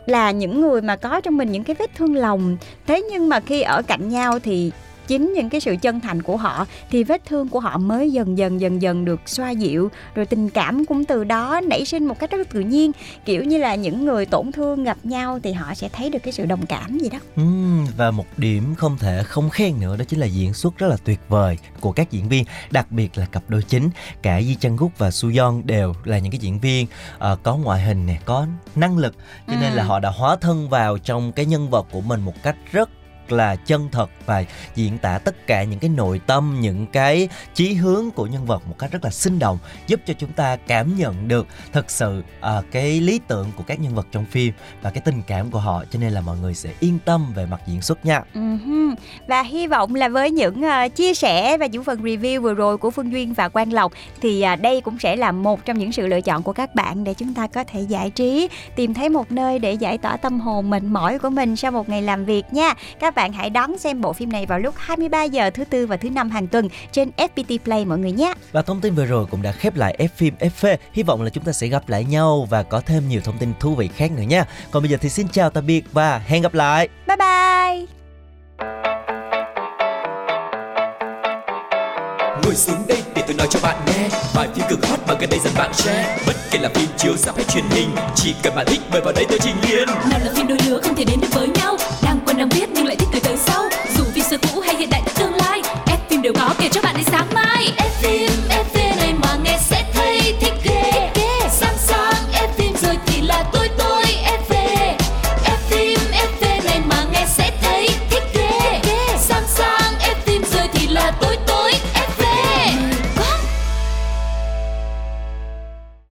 là 0.06 0.30
những 0.30 0.60
người 0.60 0.82
mà 0.82 0.96
có 0.96 1.20
trong 1.20 1.36
mình 1.36 1.52
những 1.52 1.64
cái 1.64 1.76
vết 1.78 1.90
thương 1.94 2.16
lòng. 2.16 2.56
Thế 2.86 3.02
nhưng 3.10 3.28
mà 3.28 3.40
khi 3.40 3.62
ở 3.62 3.82
cạnh 3.82 4.08
nhau 4.08 4.38
thì 4.38 4.72
chính 5.08 5.32
những 5.32 5.50
cái 5.50 5.60
sự 5.60 5.76
chân 5.82 6.00
thành 6.00 6.22
của 6.22 6.36
họ 6.36 6.66
thì 6.90 7.04
vết 7.04 7.24
thương 7.24 7.48
của 7.48 7.60
họ 7.60 7.78
mới 7.78 8.12
dần 8.12 8.38
dần 8.38 8.60
dần 8.60 8.82
dần 8.82 9.04
được 9.04 9.20
xoa 9.26 9.50
dịu. 9.50 9.90
Rồi 10.14 10.26
tình 10.26 10.48
cảm 10.50 10.84
cũng 10.84 11.04
từ 11.04 11.24
đó 11.24 11.60
nảy 11.60 11.84
sinh 11.84 12.06
một 12.06 12.18
cách 12.18 12.30
rất 12.30 12.48
tự 12.50 12.60
nhiên. 12.60 12.92
Kiểu 13.24 13.44
như 13.44 13.58
là 13.58 13.74
những 13.74 14.04
người 14.04 14.26
tổn 14.26 14.52
thương 14.52 14.84
gặp 14.84 14.96
nhau 15.02 15.38
thì 15.42 15.52
họ 15.52 15.74
sẽ 15.74 15.88
thấy 15.88 16.10
được 16.10 16.18
cái 16.22 16.32
sự 16.32 16.46
đồng 16.46 16.66
cảm 16.66 16.98
gì 16.98 17.08
đó. 17.08 17.18
Và 17.96 18.10
một 18.10 18.26
điểm 18.36 18.74
không 18.74 18.98
thể 18.98 19.22
không 19.22 19.50
khen 19.50 19.80
nữa 19.80 19.96
đó 19.96 20.04
chính 20.08 20.20
là 20.20 20.26
diễn 20.26 20.54
xuất 20.54 20.78
rất 20.78 20.86
là 20.86 20.96
tuyệt 21.04 21.20
vời 21.28 21.58
của 21.80 21.92
các 21.92 22.10
diễn 22.10 22.28
viên, 22.28 22.44
đặc 22.70 22.92
biệt 22.92 23.18
là 23.18 23.26
cặp 23.26 23.42
đôi 23.48 23.62
chính. 23.62 23.90
Cả 24.22 24.40
Ji 24.40 24.54
Chang 24.60 24.76
Guk 24.76 24.98
và 24.98 25.10
Su 25.10 25.32
Yeon 25.32 25.62
đều 25.64 25.94
là 26.04 26.18
những 26.18 26.32
cái 26.32 26.38
diễn 26.38 26.58
viên 26.58 26.86
ờ, 27.18 27.36
có 27.42 27.56
ngoại 27.56 27.82
hình 27.82 28.06
nè, 28.06 28.20
có 28.24 28.46
năng 28.76 28.98
lực, 28.98 29.14
cho 29.46 29.54
nên 29.60 29.72
là 29.72 29.82
họ 29.82 30.00
đã 30.00 30.10
hóa 30.10 30.36
thân 30.40 30.68
vào 30.68 30.98
trong 30.98 31.32
cái 31.32 31.46
nhân 31.46 31.70
vật 31.70 31.86
của 31.90 32.00
mình 32.00 32.20
một 32.20 32.34
cách 32.42 32.56
rất 32.72 32.90
là 33.32 33.56
chân 33.56 33.88
thật 33.92 34.10
và 34.26 34.44
diễn 34.74 34.98
tả 34.98 35.18
tất 35.18 35.46
cả 35.46 35.62
những 35.62 35.78
cái 35.78 35.90
nội 35.90 36.20
tâm 36.26 36.56
những 36.60 36.86
cái 36.86 37.28
chí 37.54 37.74
hướng 37.74 38.10
của 38.10 38.26
nhân 38.26 38.46
vật 38.46 38.62
một 38.68 38.78
cách 38.78 38.92
rất 38.92 39.04
là 39.04 39.10
sinh 39.10 39.38
động 39.38 39.58
giúp 39.86 40.00
cho 40.06 40.14
chúng 40.18 40.32
ta 40.32 40.56
cảm 40.56 40.96
nhận 40.96 41.28
được 41.28 41.46
thật 41.72 41.90
sự 41.90 42.22
ờ, 42.40 42.62
cái 42.70 43.00
lý 43.00 43.20
tưởng 43.28 43.50
của 43.56 43.64
các 43.66 43.80
nhân 43.80 43.94
vật 43.94 44.06
trong 44.12 44.24
phim 44.24 44.54
và 44.82 44.90
cái 44.90 45.02
tình 45.04 45.22
cảm 45.26 45.50
của 45.50 45.58
họ. 45.58 45.84
Cho 45.90 45.98
nên 45.98 46.12
là 46.12 46.20
mọi 46.20 46.36
người 46.38 46.54
sẽ 46.54 46.70
yên 46.80 46.98
tâm 47.04 47.32
về 47.34 47.46
mặt 47.46 47.60
diễn 47.66 47.82
xuất 47.82 48.06
nha. 48.06 48.22
Ừm, 48.34 48.94
Và 49.26 49.42
hy 49.42 49.66
vọng 49.66 49.94
là 49.94 50.08
với 50.08 50.30
những 50.30 50.62
uh, 50.64 50.94
chia 50.94 51.14
sẻ 51.14 51.58
và 51.58 51.66
những 51.66 51.84
phần 51.84 52.02
review 52.02 52.40
vừa 52.40 52.54
rồi 52.54 52.78
của 52.78 52.90
Phương 52.90 53.12
Duyên 53.12 53.34
và 53.34 53.48
Quang 53.48 53.72
Lộc 53.72 53.92
thì 54.20 54.44
uh, 54.52 54.60
đây 54.60 54.80
cũng 54.80 54.98
sẽ 54.98 55.16
là 55.16 55.32
một 55.32 55.64
trong 55.64 55.78
những 55.78 55.92
sự 55.92 56.06
lựa 56.06 56.20
chọn 56.20 56.42
của 56.42 56.52
các 56.52 56.74
bạn 56.74 57.04
để 57.04 57.14
chúng 57.14 57.34
ta 57.34 57.46
có 57.46 57.64
thể 57.64 57.80
giải 57.80 58.10
trí, 58.10 58.48
tìm 58.76 58.94
thấy 58.94 59.08
một 59.08 59.32
nơi 59.32 59.58
để 59.58 59.72
giải 59.72 59.98
tỏa 59.98 60.16
tâm 60.16 60.40
hồn 60.40 60.70
mệt 60.70 60.82
mỏi 60.82 61.18
của 61.18 61.30
mình 61.30 61.56
sau 61.56 61.70
một 61.70 61.88
ngày 61.88 62.02
làm 62.02 62.24
việc 62.24 62.52
nha. 62.52 62.74
Các 63.00 63.14
bạn 63.18 63.32
hãy 63.32 63.50
đón 63.50 63.78
xem 63.78 64.00
bộ 64.00 64.12
phim 64.12 64.32
này 64.32 64.46
vào 64.46 64.58
lúc 64.58 64.74
23 64.76 65.24
giờ 65.24 65.50
thứ 65.50 65.64
tư 65.64 65.86
và 65.86 65.96
thứ 65.96 66.10
năm 66.10 66.30
hàng 66.30 66.46
tuần 66.46 66.68
trên 66.92 67.10
FPT 67.16 67.58
Play 67.64 67.84
mọi 67.84 67.98
người 67.98 68.12
nhé. 68.12 68.34
Và 68.52 68.62
thông 68.62 68.80
tin 68.80 68.94
vừa 68.94 69.04
rồi 69.04 69.26
cũng 69.26 69.42
đã 69.42 69.52
khép 69.52 69.76
lại 69.76 69.96
F 69.98 70.08
phim 70.16 70.34
FV. 70.40 70.76
Hy 70.92 71.02
vọng 71.02 71.22
là 71.22 71.30
chúng 71.30 71.44
ta 71.44 71.52
sẽ 71.52 71.66
gặp 71.66 71.88
lại 71.88 72.04
nhau 72.04 72.46
và 72.50 72.62
có 72.62 72.80
thêm 72.80 73.08
nhiều 73.08 73.20
thông 73.24 73.38
tin 73.38 73.52
thú 73.60 73.74
vị 73.74 73.88
khác 73.96 74.10
nữa 74.12 74.22
nha. 74.22 74.44
Còn 74.70 74.82
bây 74.82 74.90
giờ 74.90 74.96
thì 75.00 75.08
xin 75.08 75.28
chào 75.28 75.50
tạm 75.50 75.66
biệt 75.66 75.84
và 75.92 76.18
hẹn 76.18 76.42
gặp 76.42 76.54
lại. 76.54 76.88
Bye 77.06 77.16
bye. 77.16 77.86
Ngồi 82.44 82.54
xuống 82.54 82.82
đây 82.88 83.02
để 83.14 83.22
tôi 83.26 83.36
nói 83.36 83.46
cho 83.50 83.60
bạn 83.62 83.76
nghe 83.86 84.08
Bài 84.34 84.48
phim 84.54 84.64
cực 84.70 84.86
hot 84.86 84.98
mà 85.08 85.14
gần 85.20 85.30
đây 85.30 85.40
dần 85.44 85.52
bạn 85.56 85.74
share 85.74 86.16
Bất 86.26 86.36
kể 86.50 86.58
là 86.58 86.68
phim 86.74 86.88
chiếu 86.96 87.16
ra 87.16 87.32
hay 87.36 87.44
truyền 87.44 87.64
hình 87.70 87.90
Chỉ 88.14 88.34
cần 88.42 88.54
bạn 88.54 88.66
thích 88.68 88.80
mời 88.92 89.00
vào 89.00 89.12
đây 89.12 89.26
tôi 89.28 89.38
trình 89.42 89.56
liền 89.68 89.86
nào 89.86 90.20
là 90.24 90.32
phim 90.36 90.46
đôi 90.46 90.58
lứa 90.66 90.80
không 90.82 90.94
thể 90.96 91.04
đến 91.04 91.20
được 91.20 91.28
với 91.32 91.48
nhau 91.48 91.76
đang 92.38 92.48
biết 92.48 92.68
nhưng 92.74 92.86
lại 92.86 92.96
thích 92.96 93.08
từ 93.12 93.20
từ 93.20 93.36
sau. 93.36 93.64
Dù 93.96 94.04
phim 94.04 94.24
xưa 94.24 94.36
cũ 94.36 94.60
hay 94.60 94.76
hiện 94.76 94.88
đại, 94.90 95.02
tương 95.18 95.34
lai 95.34 95.62
ép 95.86 96.10
phim 96.10 96.22
đều 96.22 96.32
có 96.32 96.54
kể 96.58 96.68
cho 96.72 96.80
bạn 96.82 96.94
đến 96.96 97.04
sáng 97.04 97.26
mai. 97.34 97.72
Ép 97.76 97.90
phim 98.02 98.30
ép 98.50 98.66
phim. 98.66 98.77